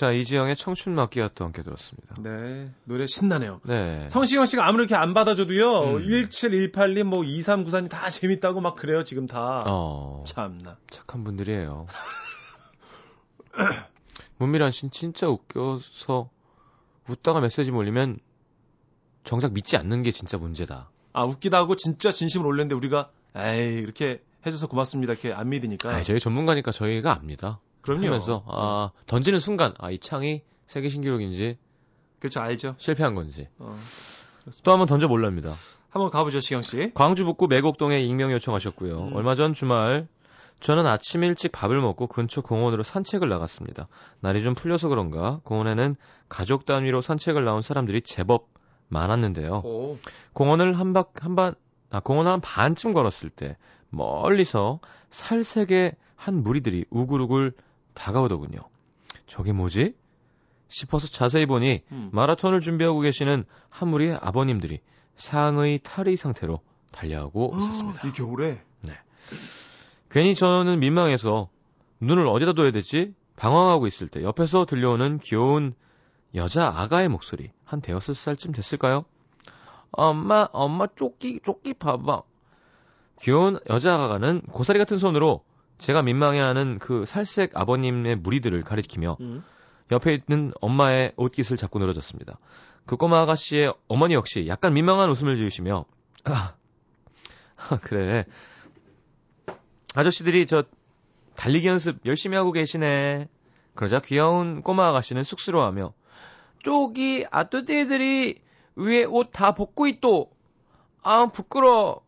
자, 0.01 0.13
이지영의 0.13 0.57
청춘 0.57 0.95
마끼아또 0.95 1.45
함께 1.45 1.63
들었습니다. 1.63 2.15
네. 2.23 2.71
노래 2.85 3.07
신나네요. 3.07 3.61
네. 3.65 4.09
성시경 4.09 4.47
씨가 4.47 4.67
아무리 4.67 4.85
이렇게 4.85 4.95
안 4.95 5.13
받아줘도요. 5.13 5.83
음. 5.83 6.03
1718님 6.03 7.03
뭐 7.03 7.21
2394님 7.21 7.91
다 7.91 8.09
재밌다고 8.09 8.63
막 8.63 8.77
그래요 8.77 9.05
지금 9.05 9.27
다. 9.27 9.63
어, 9.67 10.25
참나. 10.27 10.79
착한 10.89 11.23
분들이에요. 11.23 11.87
문미란 14.39 14.71
씨는 14.71 14.91
진짜 14.91 15.29
웃겨서 15.29 16.31
웃다가 17.07 17.41
메시지 17.41 17.71
몰리면 17.71 18.21
정작 19.25 19.53
믿지 19.53 19.77
않는 19.77 20.03
게 20.03 20.13
진짜 20.13 20.39
문제다. 20.39 20.89
아 21.13 21.25
웃기다고 21.25 21.77
진짜 21.77 22.11
진심으로 22.11 22.49
올렸는데 22.49 22.75
우리가 22.75 23.11
에이 23.37 23.75
이렇게 23.75 24.23
해줘서 24.47 24.67
고맙습니다 24.67 25.13
이렇게 25.13 25.35
안 25.35 25.51
믿으니까. 25.51 25.91
아, 25.91 26.03
저희 26.03 26.19
전문가니까 26.19 26.73
저희가 26.73 27.13
압니다. 27.13 27.61
그럼요. 27.83 28.07
하면서 28.07 28.45
아, 28.47 28.91
던지는 29.07 29.39
순간 29.39 29.75
아, 29.79 29.91
이 29.91 29.99
창이 29.99 30.43
세계 30.67 30.89
신기록인지 30.89 31.59
그렇죠 32.19 32.41
알죠. 32.41 32.75
실패한 32.79 33.15
건지 33.15 33.49
어. 33.59 33.75
또 34.65 34.73
한번 34.73 34.87
던져 34.87 35.09
볼랍니다. 35.09 35.53
한번 35.91 36.11
가보죠 36.11 36.41
시경 36.41 36.63
씨. 36.63 36.93
광주 36.95 37.25
북구 37.25 37.49
매곡동에 37.49 38.01
익명 38.01 38.33
요청하셨고요. 38.33 39.09
음. 39.09 39.17
얼마 39.17 39.35
전 39.35 39.53
주말 39.53 40.07
저는 40.61 40.87
아침 40.87 41.25
일찍 41.25 41.53
밥을 41.53 41.81
먹고 41.81 42.07
근처 42.07 42.43
공원으로 42.43 42.83
산책을 42.83 43.29
나갔습니다. 43.29 43.89
날이 44.21 44.43
좀 44.43 44.55
풀려서 44.55 44.89
그런가 44.89 45.41
공원에는 45.45 45.97
가족 46.29 46.67
단위로 46.67 47.01
산책을 47.01 47.45
나온 47.45 47.63
사람들이 47.63 48.03
제법 48.03 48.49
많았는데요. 48.89 49.63
오. 49.65 49.99
공원을 50.35 50.75
한 50.75 50.93
박, 50.93 51.13
한 51.25 51.35
반, 51.35 51.55
아, 51.91 52.01
공원을 52.01 52.31
한 52.31 52.41
반쯤 52.41 52.93
걸었을 52.93 53.31
때 53.31 53.57
멀리서 53.89 54.81
살색의 55.11 55.95
한 56.15 56.43
무리들이 56.43 56.85
우글우글 56.91 57.53
다가오더군요. 57.95 58.59
저게 59.27 59.53
뭐지? 59.53 59.95
싶어서 60.69 61.09
자세히 61.09 61.47
보니 61.47 61.83
음. 61.91 62.11
마라톤을 62.13 62.61
준비하고 62.61 63.01
계시는 63.01 63.45
한 63.69 63.89
무리의 63.89 64.19
아버님들이 64.21 64.81
상의 65.17 65.81
탈의 65.83 66.17
상태로 66.17 66.61
달려오고 66.93 67.57
있었습니다. 67.59 68.09
이 68.09 68.13
겨울에. 68.13 68.63
괜히 70.11 70.35
저는 70.35 70.81
민망해서 70.81 71.49
눈을 72.01 72.27
어디다 72.27 72.53
둬야 72.55 72.73
되지? 72.73 73.15
방황하고 73.37 73.87
있을 73.87 74.09
때 74.09 74.23
옆에서 74.23 74.65
들려오는 74.65 75.19
귀여운 75.19 75.75
여자 76.35 76.67
아가의 76.67 77.09
목소리 77.09 77.51
한 77.65 77.81
대여섯 77.81 78.17
살쯤 78.17 78.53
됐을까요? 78.53 79.05
엄마 79.93 80.49
엄마 80.53 80.87
쪼끼 80.89 81.41
쪼끼 81.43 81.75
봐봐 81.75 82.23
귀여운 83.21 83.59
여자 83.69 83.95
아가는 83.95 84.43
고사리 84.53 84.79
같은 84.79 84.99
손으로 84.99 85.45
제가 85.81 86.03
민망해하는 86.03 86.79
그 86.79 87.07
살색 87.07 87.57
아버님의 87.57 88.17
무리들을 88.17 88.63
가리키며 88.63 89.17
음. 89.21 89.43
옆에 89.91 90.15
있는 90.15 90.53
엄마의 90.61 91.13
옷깃을 91.17 91.57
잡고 91.57 91.79
늘어졌습니다. 91.79 92.39
그 92.87 92.97
꼬마 92.97 93.21
아가씨의 93.23 93.75
어머니 93.89 94.15
역시 94.15 94.47
약간 94.47 94.75
민망한 94.75 95.11
웃음을 95.11 95.37
지으시며 95.37 95.87
아, 96.25 96.55
그래 97.83 98.27
아저씨들이 99.95 100.47
저 100.47 100.65
달리기 101.35 101.67
연습 101.67 102.01
열심히 102.05 102.37
하고 102.37 102.53
계시네. 102.53 103.29
그러자 103.75 104.01
귀여운 104.01 104.63
꼬마 104.63 104.89
아가씨는 104.89 105.25
쑥스러워하며 105.25 105.95
쪼기 106.63 107.25
아뚜띠들이 107.31 108.39
위에 108.77 109.05
옷 109.05 109.31
다 109.33 109.55
벗고 109.55 109.87
있도 109.87 110.31
아 111.03 111.27
부끄러. 111.27 112.03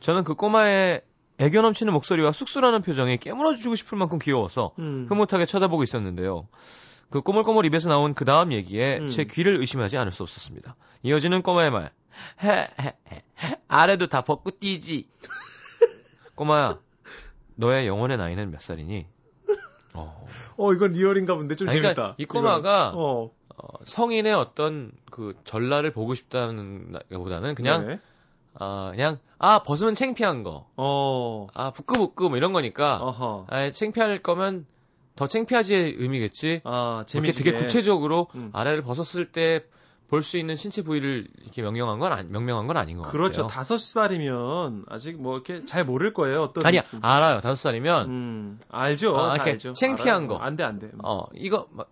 저는 0.00 0.22
그 0.24 0.34
꼬마의 0.34 1.02
애교 1.40 1.62
넘치는 1.62 1.92
목소리와 1.94 2.32
쑥스러워하는 2.32 2.82
표정이 2.82 3.16
깨물어주고 3.16 3.74
싶을 3.74 3.96
만큼 3.96 4.18
귀여워서 4.18 4.72
음. 4.78 5.06
흐뭇하게 5.08 5.46
쳐다보고 5.46 5.82
있었는데요. 5.82 6.48
그 7.08 7.22
꼬물꼬물 7.22 7.64
입에서 7.64 7.88
나온 7.88 8.12
그 8.14 8.26
다음 8.26 8.52
얘기에 8.52 8.98
음. 8.98 9.08
제 9.08 9.24
귀를 9.24 9.58
의심하지 9.58 9.96
않을 9.96 10.12
수 10.12 10.22
없었습니다. 10.22 10.76
이어지는 11.02 11.42
꼬마의 11.42 11.70
말. 11.70 11.92
헤, 12.44 12.68
헤, 12.78 12.94
헤, 13.10 13.56
아래도 13.68 14.06
다 14.06 14.20
벗고 14.20 14.50
뛰지. 14.50 15.08
꼬마야, 16.36 16.78
너의 17.56 17.86
영혼의 17.86 18.18
나이는 18.18 18.50
몇 18.50 18.60
살이니? 18.60 19.06
어, 19.94 20.26
어, 20.56 20.72
이건 20.74 20.92
리얼인가 20.92 21.36
본데 21.36 21.56
좀 21.56 21.68
아니, 21.68 21.76
재밌다. 21.76 21.94
그러니까 21.94 22.14
이 22.18 22.26
꼬마가. 22.26 22.92
어. 22.94 23.30
어, 23.56 23.68
성인의 23.84 24.34
어떤 24.34 24.92
그 25.10 25.34
전라를 25.44 25.92
보고 25.92 26.14
싶다는 26.14 26.98
보다는 27.10 27.54
그냥 27.54 27.86
네 27.86 28.00
네. 28.52 28.58
아 28.58 28.90
그냥 28.94 29.18
아 29.38 29.62
벗으면 29.62 29.94
창피한 29.94 30.42
거, 30.42 30.68
어. 30.76 31.46
아 31.54 31.70
부끄부끄 31.70 32.24
뭐 32.24 32.36
이런 32.36 32.52
거니까 32.52 32.98
어허. 32.98 33.46
아 33.48 33.70
창피할 33.70 34.18
거면 34.22 34.66
더 35.16 35.26
창피하지의 35.26 35.94
의미겠지. 35.98 36.60
아, 36.64 37.04
재밌게 37.06 37.32
되게 37.32 37.52
구체적으로 37.52 38.28
음. 38.34 38.50
아래를 38.52 38.82
벗었을 38.82 39.32
때 39.32 39.64
볼 40.10 40.24
수 40.24 40.38
있는 40.38 40.56
신체 40.56 40.82
부위를 40.82 41.28
이렇게 41.40 41.62
명령한 41.62 42.00
건 42.00 42.12
아니, 42.12 42.32
명명한 42.32 42.66
건 42.66 42.76
아닌 42.76 42.96
것 42.96 43.04
그렇죠. 43.12 43.42
같아요. 43.42 43.56
다섯 43.56 43.78
살이면 43.78 44.86
아직 44.88 45.22
뭐 45.22 45.34
이렇게 45.34 45.64
잘 45.64 45.84
모를 45.84 46.12
거예요. 46.12 46.42
어떤 46.42 46.66
아니야 46.66 46.82
느낌. 46.82 46.98
알아요 47.04 47.40
다섯 47.40 47.54
살이면 47.54 48.08
음, 48.10 48.60
알죠. 48.70 49.16
아, 49.16 49.28
다 49.28 49.34
이렇게 49.36 49.50
알죠. 49.52 49.72
창피한 49.74 50.24
알아요. 50.24 50.28
거. 50.28 50.36
안 50.38 50.56
돼, 50.56 50.64
안 50.64 50.80
돼. 50.80 50.90
어 51.04 51.26
이거 51.34 51.68
막 51.70 51.90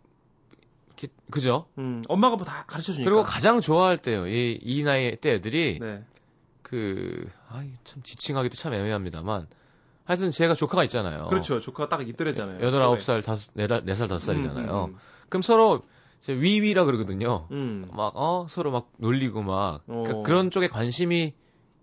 이렇게 0.88 1.14
그죠? 1.30 1.66
음, 1.78 2.02
엄마가 2.08 2.34
뭐 2.34 2.44
다 2.44 2.64
가르쳐 2.66 2.92
주니까. 2.92 3.08
그리고 3.08 3.22
가장 3.22 3.60
좋아할 3.60 3.98
때요. 3.98 4.26
이, 4.26 4.58
이 4.60 4.82
나이 4.82 5.14
때 5.14 5.34
애들이 5.34 5.78
네. 5.80 6.02
그, 6.68 7.28
아이, 7.48 7.70
참 7.84 8.02
지칭하기도 8.02 8.56
참 8.56 8.74
애매합니다만. 8.74 9.46
하여튼 10.04 10.30
제가 10.30 10.54
조카가 10.54 10.84
있잖아요. 10.84 11.24
그렇죠. 11.28 11.60
조카가 11.60 11.88
딱 11.88 12.06
이때잖아요. 12.06 12.64
여덟, 12.64 12.82
아홉 12.82 13.00
살, 13.02 13.22
다섯, 13.22 13.50
네살, 13.54 13.84
네살 13.84 14.08
다섯 14.08 14.24
살이잖아요. 14.24 14.86
음, 14.86 14.96
그럼 15.28 15.42
서로 15.42 15.82
이제 16.20 16.32
위위라 16.32 16.84
그러거든요. 16.84 17.46
음. 17.50 17.86
음. 17.86 17.90
막, 17.94 18.12
어, 18.14 18.46
서로 18.48 18.70
막 18.70 18.90
놀리고 18.98 19.42
막. 19.42 19.82
어. 19.86 20.02
그, 20.06 20.22
그런 20.22 20.50
쪽에 20.50 20.68
관심이 20.68 21.34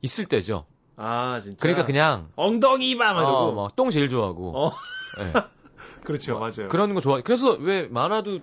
있을 0.02 0.26
때죠. 0.26 0.66
아, 0.98 1.40
진짜. 1.44 1.58
그러니까 1.60 1.86
그냥, 1.86 2.30
엉덩이 2.36 2.98
봐! 2.98 3.14
막 3.14 3.22
이러고. 3.22 3.38
어, 3.38 3.52
막, 3.54 3.76
똥 3.76 3.90
제일 3.90 4.10
좋아하고. 4.10 4.58
어. 4.58 4.72
예. 5.20 5.34
그렇죠. 6.06 6.34
막 6.40 6.42
맞아요. 6.42 6.68
그런 6.70 6.94
거 6.94 7.02
좋아. 7.02 7.22
그래서 7.22 7.54
왜 7.54 7.88
만화도, 7.88 8.40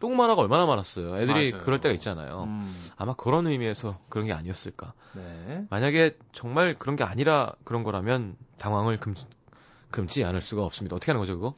똥 0.00 0.16
만화가 0.16 0.40
얼마나 0.40 0.66
많았어요. 0.66 1.18
애들이 1.18 1.52
맞아요. 1.52 1.64
그럴 1.64 1.80
때가 1.80 1.94
있잖아요. 1.94 2.44
음. 2.44 2.74
아마 2.96 3.14
그런 3.14 3.46
의미에서 3.46 3.98
그런 4.08 4.26
게 4.26 4.32
아니었을까. 4.32 4.94
네. 5.12 5.66
만약에 5.70 6.16
정말 6.32 6.74
그런 6.78 6.96
게 6.96 7.04
아니라 7.04 7.52
그런 7.64 7.84
거라면 7.84 8.36
당황을 8.58 8.96
금, 8.96 9.14
금치 9.90 10.24
않을 10.24 10.40
수가 10.40 10.64
없습니다. 10.64 10.96
어떻게 10.96 11.12
하는 11.12 11.20
거죠, 11.20 11.36
그거? 11.36 11.54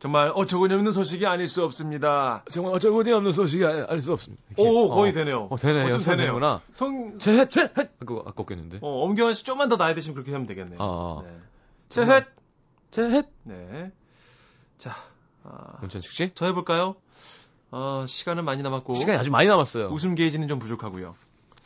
정말 0.00 0.32
어처구니 0.34 0.74
없는 0.74 0.92
소식이 0.92 1.26
아닐 1.26 1.48
수 1.48 1.64
없습니다. 1.64 2.44
정말 2.50 2.74
어처구니 2.74 3.12
없는 3.12 3.32
소식이 3.32 3.64
알수 3.64 4.12
없습니다. 4.12 4.42
오, 4.56 4.90
거의 4.90 5.10
어, 5.10 5.14
되네요. 5.14 5.48
어, 5.50 5.56
되네요. 5.56 5.94
어, 5.94 5.98
되네요. 5.98 6.60
성, 6.72 7.16
제, 7.18 7.48
제, 7.48 7.68
그거 7.98 8.22
아까 8.26 8.42
웃겼는데. 8.42 8.78
어, 8.80 9.04
엄경환 9.04 9.34
씨 9.34 9.44
좀만 9.44 9.68
더 9.68 9.76
나이 9.76 9.94
드시면 9.94 10.14
그렇게 10.14 10.32
하면 10.32 10.46
되겠네요. 10.46 10.78
어, 10.80 10.84
어. 11.18 11.22
네. 11.24 11.36
정말. 11.88 12.20
셋. 12.20 12.26
제, 12.90 13.02
헷. 13.10 13.26
네. 13.44 13.92
자, 14.78 14.94
아, 15.42 15.78
문천식 15.80 16.12
씨? 16.12 16.30
저 16.34 16.46
해볼까요? 16.46 16.94
어, 17.70 18.04
시간은 18.06 18.44
많이 18.44 18.62
남았고. 18.62 18.94
시간이 18.94 19.18
아주 19.18 19.30
많이 19.30 19.46
남았어요. 19.48 19.88
웃음 19.88 20.14
게이지는 20.14 20.48
좀 20.48 20.58
부족하고요. 20.58 21.14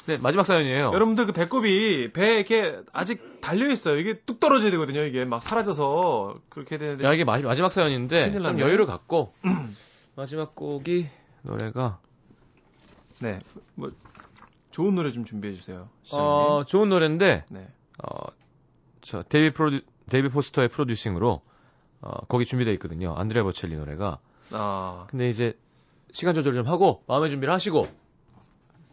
네, 0.06 0.18
마지막 0.20 0.44
사연이에요. 0.44 0.90
여러분들 0.92 1.26
그 1.26 1.32
배꼽이 1.32 2.12
배에 2.12 2.34
이렇게 2.34 2.80
아직 2.92 3.40
달려 3.40 3.70
있어요. 3.70 3.96
이게 3.98 4.18
뚝 4.20 4.40
떨어져야 4.40 4.72
되거든요. 4.72 5.02
이게 5.02 5.24
막 5.24 5.42
사라져서 5.42 6.40
그렇게 6.48 6.76
되는데. 6.76 7.04
야, 7.04 7.12
이게 7.14 7.22
마, 7.24 7.38
마지막 7.38 7.70
사연인데, 7.70 8.32
좀. 8.32 8.58
여유를 8.58 8.86
갖고, 8.86 9.32
마지막 10.16 10.56
곡이, 10.56 11.08
노래가, 11.42 12.00
네. 13.20 13.38
뭐, 13.76 13.92
좋은 14.72 14.96
노래 14.96 15.12
좀 15.12 15.24
준비해 15.24 15.54
주세요. 15.54 15.88
시장님. 16.02 16.26
어, 16.28 16.64
좋은 16.64 16.88
노래인데, 16.88 17.44
네. 17.48 17.68
어, 18.02 18.26
저, 19.02 19.22
데이비 19.22 19.52
프로듀, 19.52 19.82
데이빗 20.10 20.30
포스터의 20.30 20.68
producing으로, 20.68 21.42
어, 22.00 22.26
거기 22.26 22.44
준비되어 22.44 22.72
있거든요. 22.74 23.14
안드레아 23.16 23.42
보첼리 23.44 23.76
노래가. 23.76 24.18
아, 24.50 25.06
근데 25.10 25.28
이제, 25.28 25.56
시간 26.12 26.34
조절 26.34 26.54
좀 26.54 26.66
하고, 26.66 27.02
마음의 27.06 27.30
준비를 27.30 27.52
하시고, 27.52 27.88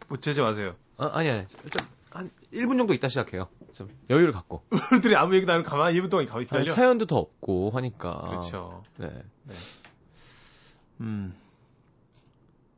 못재지 0.08 0.40
마세요. 0.40 0.74
어, 0.96 1.06
아니, 1.06 1.30
아니, 1.30 1.46
좀, 1.46 1.86
한 2.10 2.30
1분 2.52 2.76
정도 2.76 2.92
있다 2.92 3.08
시작해요. 3.08 3.48
좀, 3.72 3.88
여유를 4.10 4.32
갖고. 4.32 4.62
어른들이 4.90 5.14
아무 5.14 5.34
얘기도 5.36 5.52
안 5.52 5.60
하고 5.60 5.68
가만히 5.68 6.00
2분 6.00 6.10
동안 6.10 6.26
가만히 6.26 6.46
아니, 6.50 6.64
기다려. 6.64 6.72
사연도 6.72 7.06
더 7.06 7.16
없고 7.18 7.70
하니까. 7.70 8.24
그렇죠. 8.28 8.82
네. 8.96 9.10
음. 11.00 11.34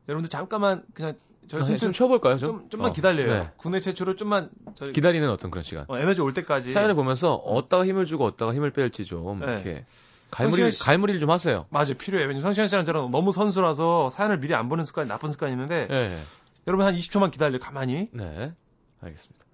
여러분들 0.09 0.29
잠깐만 0.29 0.85
그냥 0.95 1.15
저희 1.49 1.63
좀, 1.63 1.77
숨좀 1.77 1.93
쉬어볼까요, 1.93 2.37
좀? 2.39 2.59
좀 2.61 2.69
좀만 2.71 2.91
어, 2.91 2.93
기다려요. 2.93 3.33
네. 3.33 3.51
국내 3.57 3.81
최초로 3.81 4.17
좀만 4.17 4.51
저희 4.75 4.93
기다리는 4.93 5.29
어떤 5.31 5.51
그런 5.51 5.65
시간. 5.65 5.85
어, 5.89 5.99
에너지 5.99 6.21
올 6.21 6.33
때까지 6.35 6.71
사연을 6.71 6.95
보면서 6.95 7.35
어디다가 7.35 7.87
힘을 7.87 8.05
주고 8.05 8.27
어디다가 8.27 8.55
힘을 8.55 8.71
뺄지 8.73 9.05
좀 9.05 9.41
네. 9.41 9.47
이렇게 9.47 9.85
갈무리 10.33 10.71
씨- 10.73 10.83
갈무리를 10.83 11.21
좀 11.21 11.31
하세요. 11.31 11.67
맞아요 11.71 11.95
필요해요. 11.99 12.27
왜냐면 12.27 12.43
성시현 12.43 12.67
씨랑 12.67 12.85
저랑 12.85 13.11
너무 13.11 13.33
선수라서 13.33 14.09
사연을 14.11 14.39
미리 14.41 14.55
안 14.55 14.69
보는 14.69 14.83
습관 14.85 15.07
나쁜 15.07 15.31
습관이 15.31 15.53
있는데 15.53 15.87
네. 15.89 16.21
여러분 16.67 16.87
한 16.87 16.95
20초만 16.95 17.31
기다려 17.31 17.59
가만히. 17.59 18.09
네. 18.13 18.53
알겠습니다. 19.03 19.45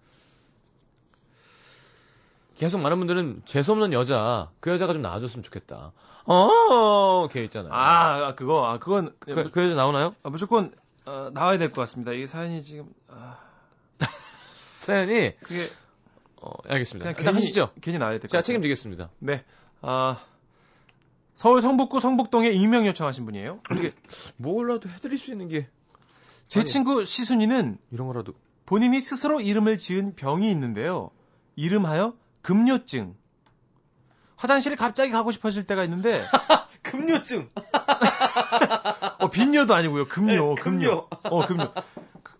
계속 2.57 2.79
많은 2.81 2.99
분들은 2.99 3.43
재수없는 3.45 3.93
여자 3.93 4.51
그 4.61 4.71
여자가 4.71 4.93
좀 4.93 5.03
나와줬으면 5.03 5.43
좋겠다. 5.45 5.93
어, 6.25 7.29
걔 7.29 7.45
있잖아요. 7.45 7.73
아, 7.73 8.27
아, 8.29 8.35
그거 8.35 8.67
아 8.67 8.79
그건 8.79 9.15
그, 9.21 9.51
그 9.51 9.63
여자 9.65 9.75
나오나요? 9.75 10.15
무, 10.23 10.31
무조건 10.31 10.73
어, 11.07 11.31
나와야 11.33 11.57
될 11.59 11.71
것 11.73 11.81
같습니다. 11.83 12.13
이게 12.13 12.27
사연이 12.27 12.63
지금 12.63 12.87
아, 13.09 13.39
사연이 14.79 15.37
그게 15.39 15.67
어, 16.41 16.51
알겠습니다. 16.69 17.05
그냥 17.05 17.19
일단 17.19 17.35
괜히 17.35 17.45
하시죠. 17.45 17.71
괜히 17.81 17.99
나와야 17.99 18.15
될 18.19 18.23
것 18.23 18.29
같아요. 18.31 18.43
책임지겠습니다. 18.43 19.11
네. 19.21 19.45
아 19.81 20.21
서울 21.39 21.63
성북구 21.63 22.01
성북동에 22.01 22.49
익명 22.51 22.85
요청하신 22.89 23.25
분이에요. 23.25 23.61
어떻게 23.71 23.93
뭐라도 24.39 24.89
해드릴 24.89 25.19
수 25.19 25.31
있는 25.31 25.47
게 25.47 25.69
제 26.49 26.61
아니. 26.61 26.67
친구 26.69 27.05
시순이는 27.05 27.79
이런 27.93 28.07
거라도 28.09 28.33
본인이 28.67 29.01
스스로 29.01 29.41
이름을 29.41 29.79
지은 29.79 30.15
병이 30.17 30.51
있는데요. 30.51 31.11
이름하여 31.57 32.15
급료증. 32.43 33.15
화장실에 34.37 34.75
갑자기 34.75 35.11
가고 35.13 35.31
싶어질 35.31 35.65
때가 35.65 35.85
있는데 35.85 36.25
급료증. 36.83 37.49
어 39.19 39.29
빈뇨도 39.31 39.75
아니고요. 39.75 40.09
급료, 40.09 40.55
네, 40.55 40.63
급료. 40.63 41.09
어 41.25 41.47
급료. 41.47 41.73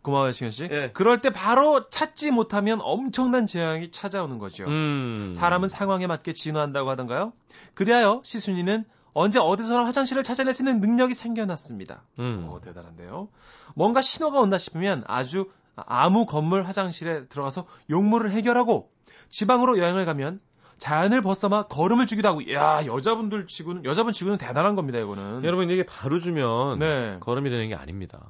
그- 0.09 0.11
고마워요, 0.11 0.33
시현 0.33 0.51
씨. 0.51 0.69
예. 0.71 0.91
그럴 0.93 1.21
때 1.21 1.31
바로 1.31 1.89
찾지 1.91 2.31
못하면 2.31 2.81
엄청난 2.83 3.47
재앙이 3.47 3.91
찾아오는 3.91 4.39
거죠. 4.39 4.65
음. 4.67 5.33
사람은 5.35 5.69
상황에 5.69 6.07
맞게 6.07 6.33
진화한다고 6.33 6.91
하던가요? 6.91 7.33
그리하여 7.75 8.21
시순이는 8.25 8.85
언제 9.13 9.39
어디서나 9.39 9.85
화장실을 9.85 10.23
찾아낼 10.23 10.55
수 10.55 10.63
있는 10.63 10.81
능력이 10.81 11.15
생겨났습니다. 11.15 12.03
음. 12.21 12.47
어, 12.49 12.61
대단한데요. 12.61 13.29
뭔가 13.75 14.01
신호가 14.01 14.41
온다 14.41 14.59
싶으면 14.59 15.05
아주 15.07 15.47
아무 15.77 16.27
건물 16.27 16.63
화장실에 16.63 17.27
들어가서 17.27 17.67
용무를 17.91 18.31
해결하고 18.31 18.91
지방으로 19.29 19.79
여행을 19.79 20.05
가면 20.05 20.41
자연을 20.79 21.23
벗삼아 21.23 21.65
걸음을 21.65 22.07
주기도 22.07 22.29
하고, 22.29 22.53
야 22.53 22.87
여자분들 22.87 23.49
치고는 23.49 23.85
여자분 23.85 24.13
치고는 24.13 24.39
대단한 24.39 24.77
겁니다, 24.77 25.01
이거는. 25.01 25.45
여러분 25.45 25.69
이게 25.71 25.85
바로 25.85 26.21
주면 26.21 26.79
네. 26.79 27.17
걸음이 27.19 27.51
되는 27.51 27.69
게 27.69 27.75
아닙니다. 27.75 28.21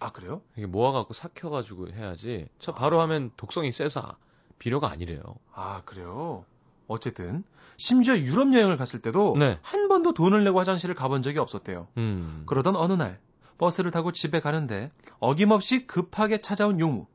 아 0.00 0.10
그래요? 0.12 0.42
이게 0.56 0.66
모아갖고 0.66 1.14
삭혀가지고 1.14 1.88
해야지. 1.88 2.48
저 2.58 2.72
바로 2.72 3.00
하면 3.02 3.30
독성이 3.36 3.72
세서 3.72 4.16
비료가 4.58 4.90
아니래요. 4.90 5.22
아 5.52 5.82
그래요. 5.84 6.44
어쨌든 6.86 7.44
심지어 7.76 8.16
유럽 8.16 8.52
여행을 8.52 8.76
갔을 8.76 9.00
때도 9.00 9.36
네. 9.38 9.58
한 9.62 9.88
번도 9.88 10.14
돈을 10.14 10.42
내고 10.44 10.58
화장실을 10.58 10.94
가본 10.94 11.22
적이 11.22 11.38
없었대요. 11.38 11.88
음. 11.96 12.42
그러던 12.46 12.76
어느 12.76 12.92
날 12.94 13.20
버스를 13.58 13.90
타고 13.90 14.12
집에 14.12 14.40
가는데 14.40 14.90
어김없이 15.20 15.86
급하게 15.86 16.40
찾아온 16.40 16.80
용무. 16.80 17.06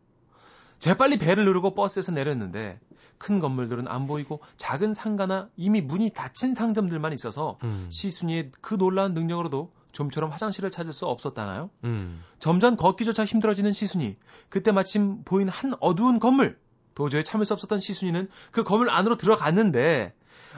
재빨리 0.79 1.17
배를 1.17 1.45
누르고 1.45 1.75
버스에서 1.75 2.11
내렸는데 2.11 2.79
큰 3.17 3.39
건물들은 3.39 3.87
안 3.87 4.05
보이고 4.05 4.41
작은 4.57 4.93
상가나 4.93 5.49
이미 5.55 5.81
문이 5.81 6.09
닫힌 6.09 6.53
상점들만 6.53 7.13
있어서 7.13 7.57
음. 7.63 7.87
시순이의 7.89 8.51
그 8.61 8.77
놀라운 8.77 9.13
능력으로도 9.13 9.71
좀처럼 9.93 10.29
화장실을 10.31 10.69
찾을 10.71 10.91
수 10.91 11.05
없었다나요? 11.05 11.69
음. 11.85 12.23
점점 12.39 12.75
걷기조차 12.75 13.23
힘들어지는 13.23 13.71
시순이. 13.71 14.17
그때 14.49 14.71
마침 14.71 15.23
보인 15.23 15.47
한 15.47 15.73
어두운 15.79 16.19
건물. 16.19 16.59
도저히 16.95 17.23
참을 17.23 17.45
수 17.45 17.53
없었던 17.53 17.79
시순이는 17.79 18.29
그 18.51 18.63
건물 18.63 18.89
안으로 18.89 19.17
들어갔는데 19.17 20.13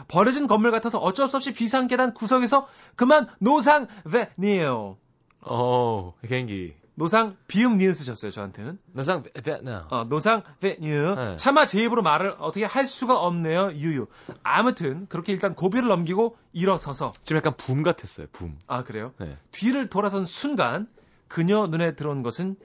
버려진 0.07 0.47
건물 0.47 0.71
같아서 0.71 0.97
어쩔 0.97 1.27
수 1.27 1.37
없이 1.37 1.53
비상 1.53 1.87
계단 1.87 2.13
구석에서 2.13 2.67
그만 2.95 3.27
노상 3.39 3.87
베니에요. 4.09 4.97
어, 5.41 6.13
개인기. 6.27 6.73
노상 6.97 7.35
비음 7.47 7.77
니은 7.77 7.93
쓰셨어요 7.93 8.31
저한테는. 8.31 8.79
나상 8.93 9.23
베트남. 9.23 9.85
어, 9.89 10.05
노상 10.05 10.43
베니에요. 10.61 11.15
네. 11.15 11.35
차마 11.35 11.65
제 11.65 11.83
입으로 11.83 12.01
말을 12.01 12.35
어떻게 12.39 12.63
할 12.65 12.87
수가 12.87 13.17
없네요 13.19 13.73
유유. 13.73 14.07
아무튼 14.43 15.05
그렇게 15.09 15.33
일단 15.33 15.55
고비를 15.55 15.87
넘기고 15.89 16.37
일어서서 16.53 17.11
좀 17.23 17.37
약간 17.37 17.55
붐 17.57 17.83
같았어요. 17.83 18.27
붐. 18.31 18.57
아 18.67 18.83
그래요? 18.83 19.11
네. 19.19 19.37
뒤를 19.51 19.87
돌아선 19.87 20.25
순간 20.25 20.87
그녀 21.27 21.67
눈에 21.67 21.95
들어온 21.95 22.23
것은 22.23 22.55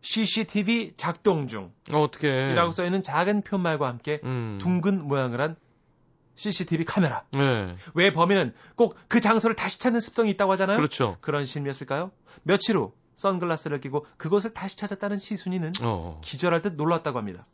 CCTV 0.00 0.94
작동 0.96 1.46
중. 1.46 1.72
어, 1.92 2.00
어떻게? 2.00 2.28
이라고 2.28 2.72
써 2.72 2.84
있는 2.84 3.02
작은 3.02 3.42
표말과 3.42 3.86
함께 3.86 4.20
음. 4.24 4.58
둥근 4.60 5.06
모양을 5.06 5.40
한 5.40 5.54
CCTV 6.34 6.84
카메라. 6.84 7.22
네. 7.32 7.76
왜 7.94 8.10
범인은 8.10 8.54
꼭 8.74 8.96
그 9.06 9.20
장소를 9.20 9.54
다시 9.54 9.78
찾는 9.78 10.00
습성이 10.00 10.30
있다고 10.32 10.50
하잖아요? 10.52 10.76
그렇죠. 10.78 11.16
런 11.22 11.44
심리였을까요? 11.44 12.10
며칠 12.42 12.76
후 12.76 12.92
선글라스를 13.14 13.80
끼고 13.80 14.06
그것을 14.16 14.52
다시 14.54 14.76
찾았다는 14.76 15.16
시순이는 15.18 15.72
어. 15.82 16.20
기절할 16.22 16.62
듯 16.62 16.74
놀랐다고 16.74 17.18
합니다. 17.18 17.46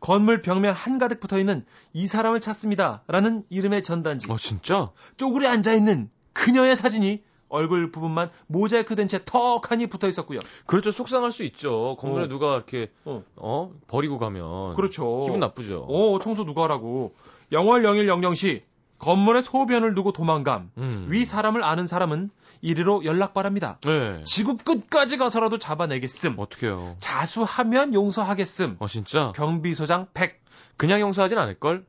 건물 0.00 0.42
벽면 0.42 0.74
한가득 0.74 1.20
붙어 1.20 1.38
있는 1.38 1.64
이 1.92 2.06
사람을 2.06 2.40
찾습니다. 2.40 3.02
라는 3.06 3.44
이름의 3.48 3.82
전단지. 3.82 4.30
어, 4.30 4.36
진짜? 4.36 4.90
쪼그려 5.16 5.48
앉아 5.50 5.72
있는 5.74 6.10
그녀의 6.32 6.74
사진이 6.76 7.22
얼굴 7.48 7.92
부분만 7.92 8.30
모자이크 8.48 8.96
된 8.96 9.06
채 9.06 9.20
턱하니 9.24 9.86
붙어 9.86 10.08
있었고요. 10.08 10.40
그렇죠. 10.66 10.90
속상할 10.90 11.30
수 11.30 11.44
있죠. 11.44 11.96
건물에 12.00 12.24
어. 12.24 12.28
누가 12.28 12.56
이렇게, 12.56 12.90
어. 13.04 13.22
어. 13.36 13.70
버리고 13.86 14.18
가면. 14.18 14.74
그렇죠. 14.74 15.22
기분 15.24 15.38
나쁘죠. 15.40 15.86
어, 15.88 16.18
청소 16.18 16.44
누가 16.44 16.64
하라고. 16.64 17.12
영월 17.52 17.82
0100시 17.82 18.62
건물에 19.04 19.42
소변을 19.42 19.94
두고 19.94 20.12
도망감. 20.12 20.70
음. 20.78 21.06
위 21.10 21.26
사람을 21.26 21.62
아는 21.62 21.86
사람은 21.86 22.30
이리로 22.62 23.04
연락 23.04 23.34
바랍니다. 23.34 23.78
네. 23.82 24.24
지구 24.24 24.56
끝까지 24.56 25.18
가서라도 25.18 25.58
잡아내겠음. 25.58 26.36
어떡해요. 26.38 26.96
자수하면 27.00 27.92
용서하겠음. 27.92 28.76
어, 28.78 28.88
진짜? 28.88 29.32
경비소장 29.36 30.06
100. 30.14 30.40
그냥 30.78 31.00
용서하진 31.00 31.36
않을 31.36 31.60
걸? 31.60 31.84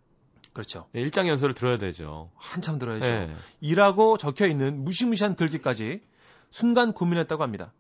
그렇죠. 0.52 0.88
예, 0.96 1.00
일장 1.00 1.30
연설을 1.30 1.54
들어야 1.54 1.78
되죠. 1.78 2.32
한참 2.36 2.80
들어야죠. 2.80 3.06
네. 3.06 3.34
이라고 3.62 4.18
적혀 4.18 4.48
있는 4.48 4.84
무시무시한 4.84 5.36
글귀까지 5.36 6.02
순간 6.50 6.92
고민했다고 6.92 7.44
합니다. 7.44 7.72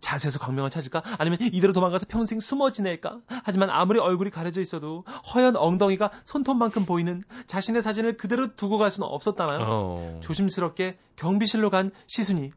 자수해서 0.00 0.38
광명을 0.38 0.70
찾을까? 0.70 1.02
아니면 1.18 1.38
이대로 1.40 1.72
도망가서 1.72 2.06
평생 2.08 2.40
숨어 2.40 2.70
지낼까? 2.70 3.20
하지만 3.44 3.70
아무리 3.70 3.98
얼굴이 3.98 4.30
가려져 4.30 4.60
있어도 4.60 5.04
허연 5.34 5.56
엉덩이가 5.56 6.10
손톱만큼 6.24 6.86
보이는 6.86 7.22
자신의 7.46 7.82
사진을 7.82 8.16
그대로 8.16 8.54
두고 8.54 8.78
갈 8.78 8.90
수는 8.90 9.08
없었다나요? 9.08 9.58
어. 9.62 10.20
조심스럽게 10.22 10.98
경비실로 11.16 11.70
간 11.70 11.90
시순이 12.06 12.52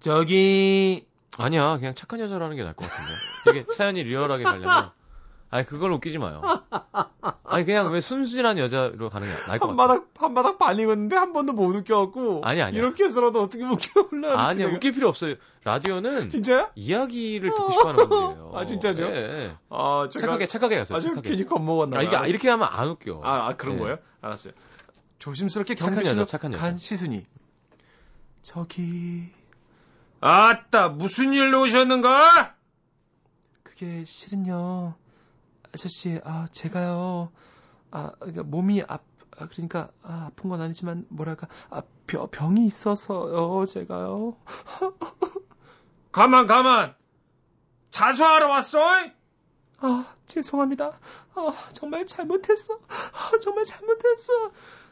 저기 0.00 1.06
아니야. 1.38 1.78
그냥 1.78 1.94
착한 1.94 2.20
여자로 2.20 2.44
하는 2.44 2.56
게 2.56 2.62
나을 2.62 2.74
것 2.74 2.88
같은데. 2.88 3.60
이게 3.60 3.72
사연이 3.74 4.02
리얼하게 4.02 4.44
가려면. 4.44 4.90
아니, 5.50 5.64
그걸 5.64 5.92
웃기지 5.92 6.18
마요. 6.18 6.42
아니, 7.44 7.64
그냥 7.64 7.90
왜 7.92 8.00
순순한 8.00 8.58
여자로 8.58 9.10
가는 9.10 9.28
게 9.28 9.32
나을 9.46 9.58
것 9.58 9.68
같아. 9.68 9.82
한바닥 9.82 10.08
한바닥 10.18 10.58
반 10.58 10.78
익었는데 10.78 11.14
한 11.16 11.32
번도 11.32 11.52
못 11.52 11.74
웃겨갖고 11.74 12.42
아니, 12.44 12.60
아니야. 12.60 12.80
이렇게 12.80 13.04
해서라도 13.04 13.42
어떻게 13.42 13.64
웃겨 13.64 14.08
올라 14.12 14.48
아니야, 14.48 14.66
웃길 14.66 14.92
필요 14.92 15.08
없어요. 15.08 15.36
라디오는 15.64 16.30
진짜요? 16.30 16.70
이야기를 16.74 17.50
듣고 17.50 17.70
싶어 17.70 17.88
하는 17.88 18.08
건데요. 18.08 18.52
아, 18.54 18.66
진짜죠? 18.66 19.04
예, 19.04 19.14
예. 19.16 19.56
아 19.70 20.08
제가 20.10 20.26
착하게, 20.26 20.46
착하게 20.46 20.76
가세요. 20.78 20.96
아주 20.96 21.08
착하게. 21.08 21.28
괜히 21.30 21.46
겁먹었나 21.46 21.98
아, 21.98 22.02
이게 22.02 22.16
봐요. 22.16 22.28
이렇게 22.28 22.48
하면 22.50 22.68
안 22.70 22.88
웃겨. 22.90 23.20
아, 23.24 23.48
아, 23.48 23.52
그런 23.54 23.76
예. 23.76 23.78
거예요? 23.80 23.98
알았어요. 24.20 24.52
조심스럽게 25.18 25.74
경비실로 25.76 26.24
착한 26.24 26.52
여자. 26.52 26.60
간 26.62 26.76
시순이. 26.78 27.24
저기. 28.42 29.30
아따, 30.20 30.88
무슨 30.90 31.32
일로 31.32 31.62
오셨는가? 31.62 32.54
그게 33.62 34.04
실은요. 34.04 34.94
아저씨, 35.76 36.18
아, 36.24 36.46
제가요. 36.52 37.30
아, 37.90 38.10
그러니까 38.18 38.44
몸이 38.44 38.82
아, 38.88 38.98
아, 39.38 39.46
그러니까 39.48 39.90
아, 40.02 40.28
아픈 40.30 40.48
건 40.48 40.62
아니지만 40.62 41.04
뭐랄까 41.10 41.48
아, 41.68 41.82
병, 42.06 42.28
병이 42.30 42.64
있어서요, 42.64 43.66
제가요. 43.66 44.38
가만, 46.12 46.46
가만. 46.46 46.94
자수하러 47.90 48.48
왔어? 48.48 48.80
아, 49.80 50.06
죄송합니다. 50.26 50.98
아, 51.34 51.52
정말 51.74 52.06
잘못했어. 52.06 52.78
아, 52.88 53.38
정말 53.42 53.66
잘못했어. 53.66 54.32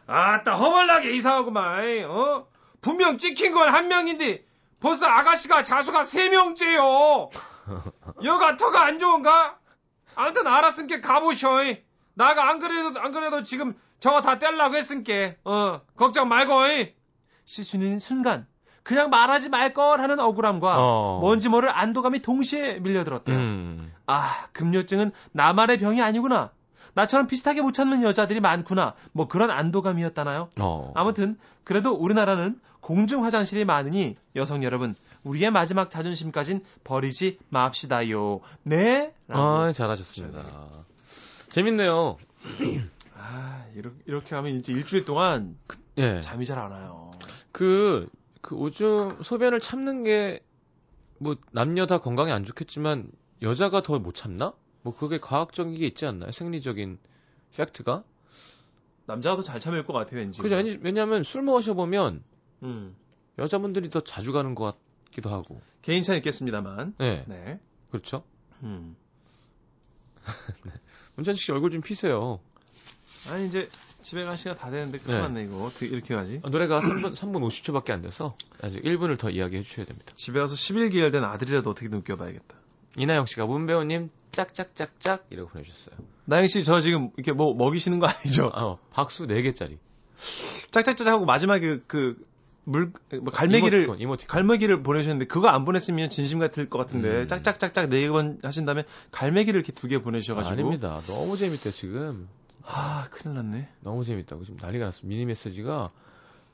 아따, 0.06 0.54
허벌나게 0.54 1.12
이상하구만. 1.16 2.04
어? 2.04 2.46
분명 2.82 3.16
찍힌 3.16 3.54
건 3.54 3.72
한 3.72 3.88
명인데 3.88 4.44
벌써 4.80 5.06
아가씨가 5.06 5.62
자수가 5.62 6.04
세 6.04 6.28
명째요. 6.28 7.30
여가 8.22 8.58
터가 8.58 8.84
안 8.84 8.98
좋은가? 8.98 9.58
아무튼 10.14 10.46
알았으니까 10.46 11.00
가보셔. 11.00 11.58
나가 12.14 12.48
안 12.48 12.58
그래도 12.58 13.00
안 13.00 13.12
그래도 13.12 13.42
지금 13.42 13.74
저거 14.00 14.20
다 14.20 14.38
떼려고 14.38 14.76
했으니까 14.76 15.34
어 15.44 15.80
걱정 15.96 16.28
말고. 16.28 16.62
시순이는 17.44 17.98
순간 17.98 18.46
그냥 18.82 19.10
말하지 19.10 19.48
말걸 19.48 20.00
하는 20.00 20.20
억울함과 20.20 20.74
어. 20.78 21.18
뭔지 21.20 21.48
모를 21.48 21.70
안도감이 21.70 22.20
동시에 22.20 22.80
밀려들었대요. 22.80 23.34
음. 23.36 23.92
아, 24.06 24.46
금요증은 24.52 25.10
나만의 25.32 25.78
병이 25.78 26.02
아니구나. 26.02 26.50
나처럼 26.92 27.26
비슷하게 27.26 27.62
못 27.62 27.72
찾는 27.72 28.02
여자들이 28.02 28.40
많구나. 28.40 28.94
뭐 29.12 29.26
그런 29.26 29.50
안도감이었다나요? 29.50 30.50
어. 30.60 30.92
아무튼 30.94 31.36
그래도 31.64 31.92
우리나라는 31.92 32.60
공중 32.80 33.24
화장실이 33.24 33.64
많으니 33.64 34.16
여성 34.36 34.62
여러분 34.62 34.94
우리의 35.24 35.50
마지막 35.50 35.90
자존심까진 35.90 36.62
버리지 36.84 37.38
맙시다요. 37.48 38.40
네. 38.62 39.14
아, 39.28 39.72
잘하셨습니다. 39.72 40.84
재밌네요. 41.48 42.16
아, 43.16 43.66
이렇게, 43.74 43.96
이렇게 44.06 44.34
하면 44.34 44.54
이제 44.56 44.72
일주일 44.72 45.04
동안 45.04 45.56
예. 45.98 46.20
잠이 46.20 46.44
잘 46.46 46.58
안 46.58 46.70
와요. 46.72 47.10
그, 47.52 48.08
그 48.42 48.54
오줌, 48.56 49.16
소변을 49.22 49.60
참는 49.60 50.04
게, 50.04 50.40
뭐, 51.18 51.36
남녀 51.52 51.86
다 51.86 51.98
건강에 52.00 52.32
안 52.32 52.44
좋겠지만, 52.44 53.10
여자가 53.42 53.82
더 53.82 53.98
못 53.98 54.14
참나? 54.14 54.52
뭐, 54.82 54.94
그게 54.94 55.18
과학적인 55.18 55.74
게 55.76 55.86
있지 55.86 56.04
않나요? 56.04 56.32
생리적인 56.32 56.98
팩트가? 57.56 58.02
남자가 59.06 59.36
더 59.36 59.42
잘 59.42 59.60
참을 59.60 59.86
것 59.86 59.92
같아요, 59.92 60.20
왠지. 60.20 60.42
그죠? 60.42 60.56
왜냐- 60.56 60.78
왜냐면 60.82 61.22
술 61.22 61.42
마셔보면, 61.42 62.22
음. 62.64 62.96
여자분들이 63.38 63.88
더 63.90 64.00
자주 64.00 64.32
가는 64.32 64.54
것 64.54 64.76
같기도 65.14 65.30
하고. 65.30 65.60
개인 65.82 66.02
차는 66.02 66.18
있겠습니다만. 66.18 66.94
네. 66.98 67.24
네. 67.26 67.60
그렇죠. 67.90 68.24
음. 68.62 68.96
문찬식 71.16 71.44
씨 71.44 71.52
얼굴 71.52 71.70
좀 71.70 71.80
피세요. 71.80 72.40
아니, 73.30 73.46
이제 73.46 73.68
집에 74.02 74.24
갈 74.24 74.36
시간 74.36 74.56
다 74.56 74.70
되는데 74.70 74.98
큰일 74.98 75.16
네. 75.16 75.22
났네, 75.22 75.44
이거. 75.44 75.64
어떻게 75.64 75.86
이렇게 75.86 76.14
가지? 76.14 76.40
아, 76.42 76.50
노래가 76.50 76.80
3분, 76.80 77.14
3분 77.14 77.40
50초밖에 77.48 77.90
안 77.90 78.02
돼서, 78.02 78.34
아직 78.60 78.82
1분을 78.82 79.18
더 79.18 79.30
이야기해 79.30 79.62
주셔야 79.62 79.86
됩니다. 79.86 80.12
집에 80.14 80.40
가서 80.40 80.54
11개월 80.54 81.12
된 81.12 81.24
아들이라도 81.24 81.70
어떻게든 81.70 81.98
웃겨봐야겠다. 81.98 82.56
이나영 82.96 83.26
씨가 83.26 83.46
문배우님 83.46 84.10
짝짝짝짝 84.32 85.26
이라고 85.30 85.48
보내주셨어요. 85.48 85.96
나영 86.26 86.46
씨 86.48 86.62
저 86.64 86.80
지금 86.80 87.10
이렇게 87.16 87.32
뭐 87.32 87.54
먹이시는 87.54 87.98
거 87.98 88.06
아니죠? 88.06 88.50
어, 88.54 88.78
박수 88.90 89.26
4개짜리. 89.26 89.78
짝짝짝 90.70 91.06
하고 91.08 91.24
마지막에 91.24 91.80
그 91.86 92.24
물, 92.64 92.92
뭐 93.20 93.32
갈매기를, 93.32 93.78
이모티콘, 93.80 94.00
이모티콘. 94.00 94.28
갈매기를 94.32 94.82
보내셨는데, 94.82 95.26
그거 95.26 95.48
안 95.48 95.64
보냈으면 95.64 96.08
진심 96.10 96.38
같을 96.38 96.70
것 96.70 96.78
같은데, 96.78 97.22
음. 97.22 97.28
짝짝짝짝 97.28 97.88
네 97.90 98.08
번 98.08 98.38
하신 98.42 98.64
다음에, 98.64 98.84
갈매기를 99.10 99.58
이렇게 99.60 99.72
두 99.72 99.88
개 99.88 100.00
보내주셔가지고. 100.00 100.52
아 100.52 100.56
닙니다. 100.56 100.98
너무 101.06 101.36
재밌대 101.36 101.70
지금. 101.70 102.28
아, 102.64 103.06
큰일 103.10 103.34
났네. 103.36 103.68
너무 103.80 104.04
재밌다고 104.04 104.44
지금 104.44 104.58
난리가 104.62 104.86
났어. 104.86 105.00
미니 105.04 105.26
메시지가 105.26 105.90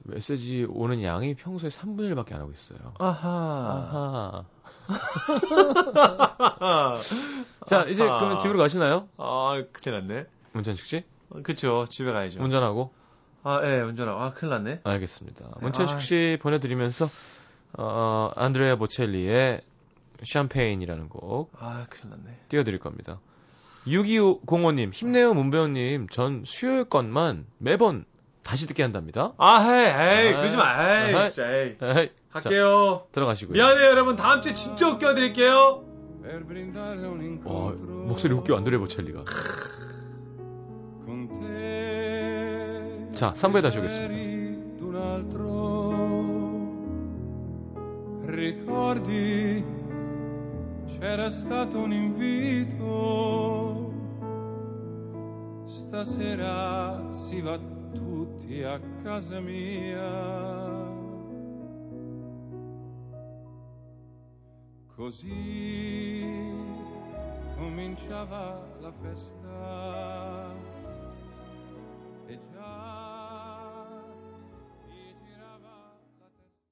메시지 0.04 0.66
오는 0.68 1.02
양이 1.04 1.34
평소에 1.34 1.68
3분의 1.70 2.12
1밖에 2.14 2.32
안 2.34 2.40
하고 2.40 2.50
있어요. 2.52 2.94
아하. 2.98 4.44
아하. 4.88 4.88
자, 7.66 7.84
이제 7.84 8.04
아하. 8.04 8.18
그러면 8.18 8.38
집으로 8.38 8.58
가시나요? 8.58 9.08
아, 9.18 9.62
큰일 9.72 10.00
났네. 10.00 10.26
문천식 10.52 10.86
씨? 10.86 11.04
어, 11.30 11.40
그쵸. 11.42 11.84
집에 11.88 12.12
가야죠. 12.12 12.42
운전하고? 12.42 12.92
아, 13.42 13.60
예, 13.64 13.80
운전하고. 13.80 14.20
아, 14.20 14.32
큰일 14.32 14.50
났네. 14.50 14.80
알겠습니다. 14.84 15.46
문천식 15.60 15.96
아. 15.96 16.00
씨 16.00 16.38
보내드리면서, 16.42 17.06
어, 17.78 18.30
안드레아 18.36 18.76
보첼리의 18.76 19.60
샴페인이라는 20.24 21.08
곡 21.08 21.50
아, 21.58 21.86
큰일 21.88 22.10
났네. 22.10 22.38
띄워드릴 22.48 22.78
겁니다. 22.78 23.20
6205님, 23.86 24.92
힘내요, 24.92 25.32
문배우님. 25.34 26.08
전 26.10 26.42
수요일 26.44 26.84
것만 26.84 27.46
매번 27.58 28.04
다시 28.42 28.66
듣게 28.66 28.82
한답니다. 28.82 29.32
아, 29.38 29.60
헤이, 29.60 29.86
에이, 30.26 30.34
아, 30.34 30.36
그러지 30.38 30.56
마. 30.56 30.82
에이, 30.82 31.14
아이. 31.14 31.30
진짜, 31.30 31.50
에이. 31.50 31.76
에이, 31.80 32.10
자, 32.32 32.40
갈게요. 32.40 33.06
들어가시고요. 33.12 33.54
미안해요, 33.54 33.86
여러분. 33.88 34.16
다음 34.16 34.42
주에 34.42 34.52
진짜 34.52 34.88
웃겨드릴게요. 34.90 35.84
와, 36.22 36.30
incontro 36.30 38.06
목소리 38.06 38.34
웃겨, 38.34 38.56
안드레아 38.56 38.78
보첼리가. 38.80 39.24
자, 43.19 43.33
3부에 43.33 43.61
다시 43.61 43.79
오겠습니다. 43.79 44.13
Eri 44.13 44.35
d'un 44.77 44.95
altro. 44.95 45.43
Ricordi, 48.25 49.63
c'era 50.87 51.29
stato 51.29 51.79
un 51.79 51.93
invito. 51.93 53.93
Stasera 55.65 57.07
si 57.11 57.41
va 57.41 57.57
tutti 57.93 58.63
a 58.63 58.79
casa 59.03 59.39
mia. 59.39 60.53
Così 64.95 66.23
cominciava 67.57 68.61
la 68.79 68.91
festa. 69.01 70.18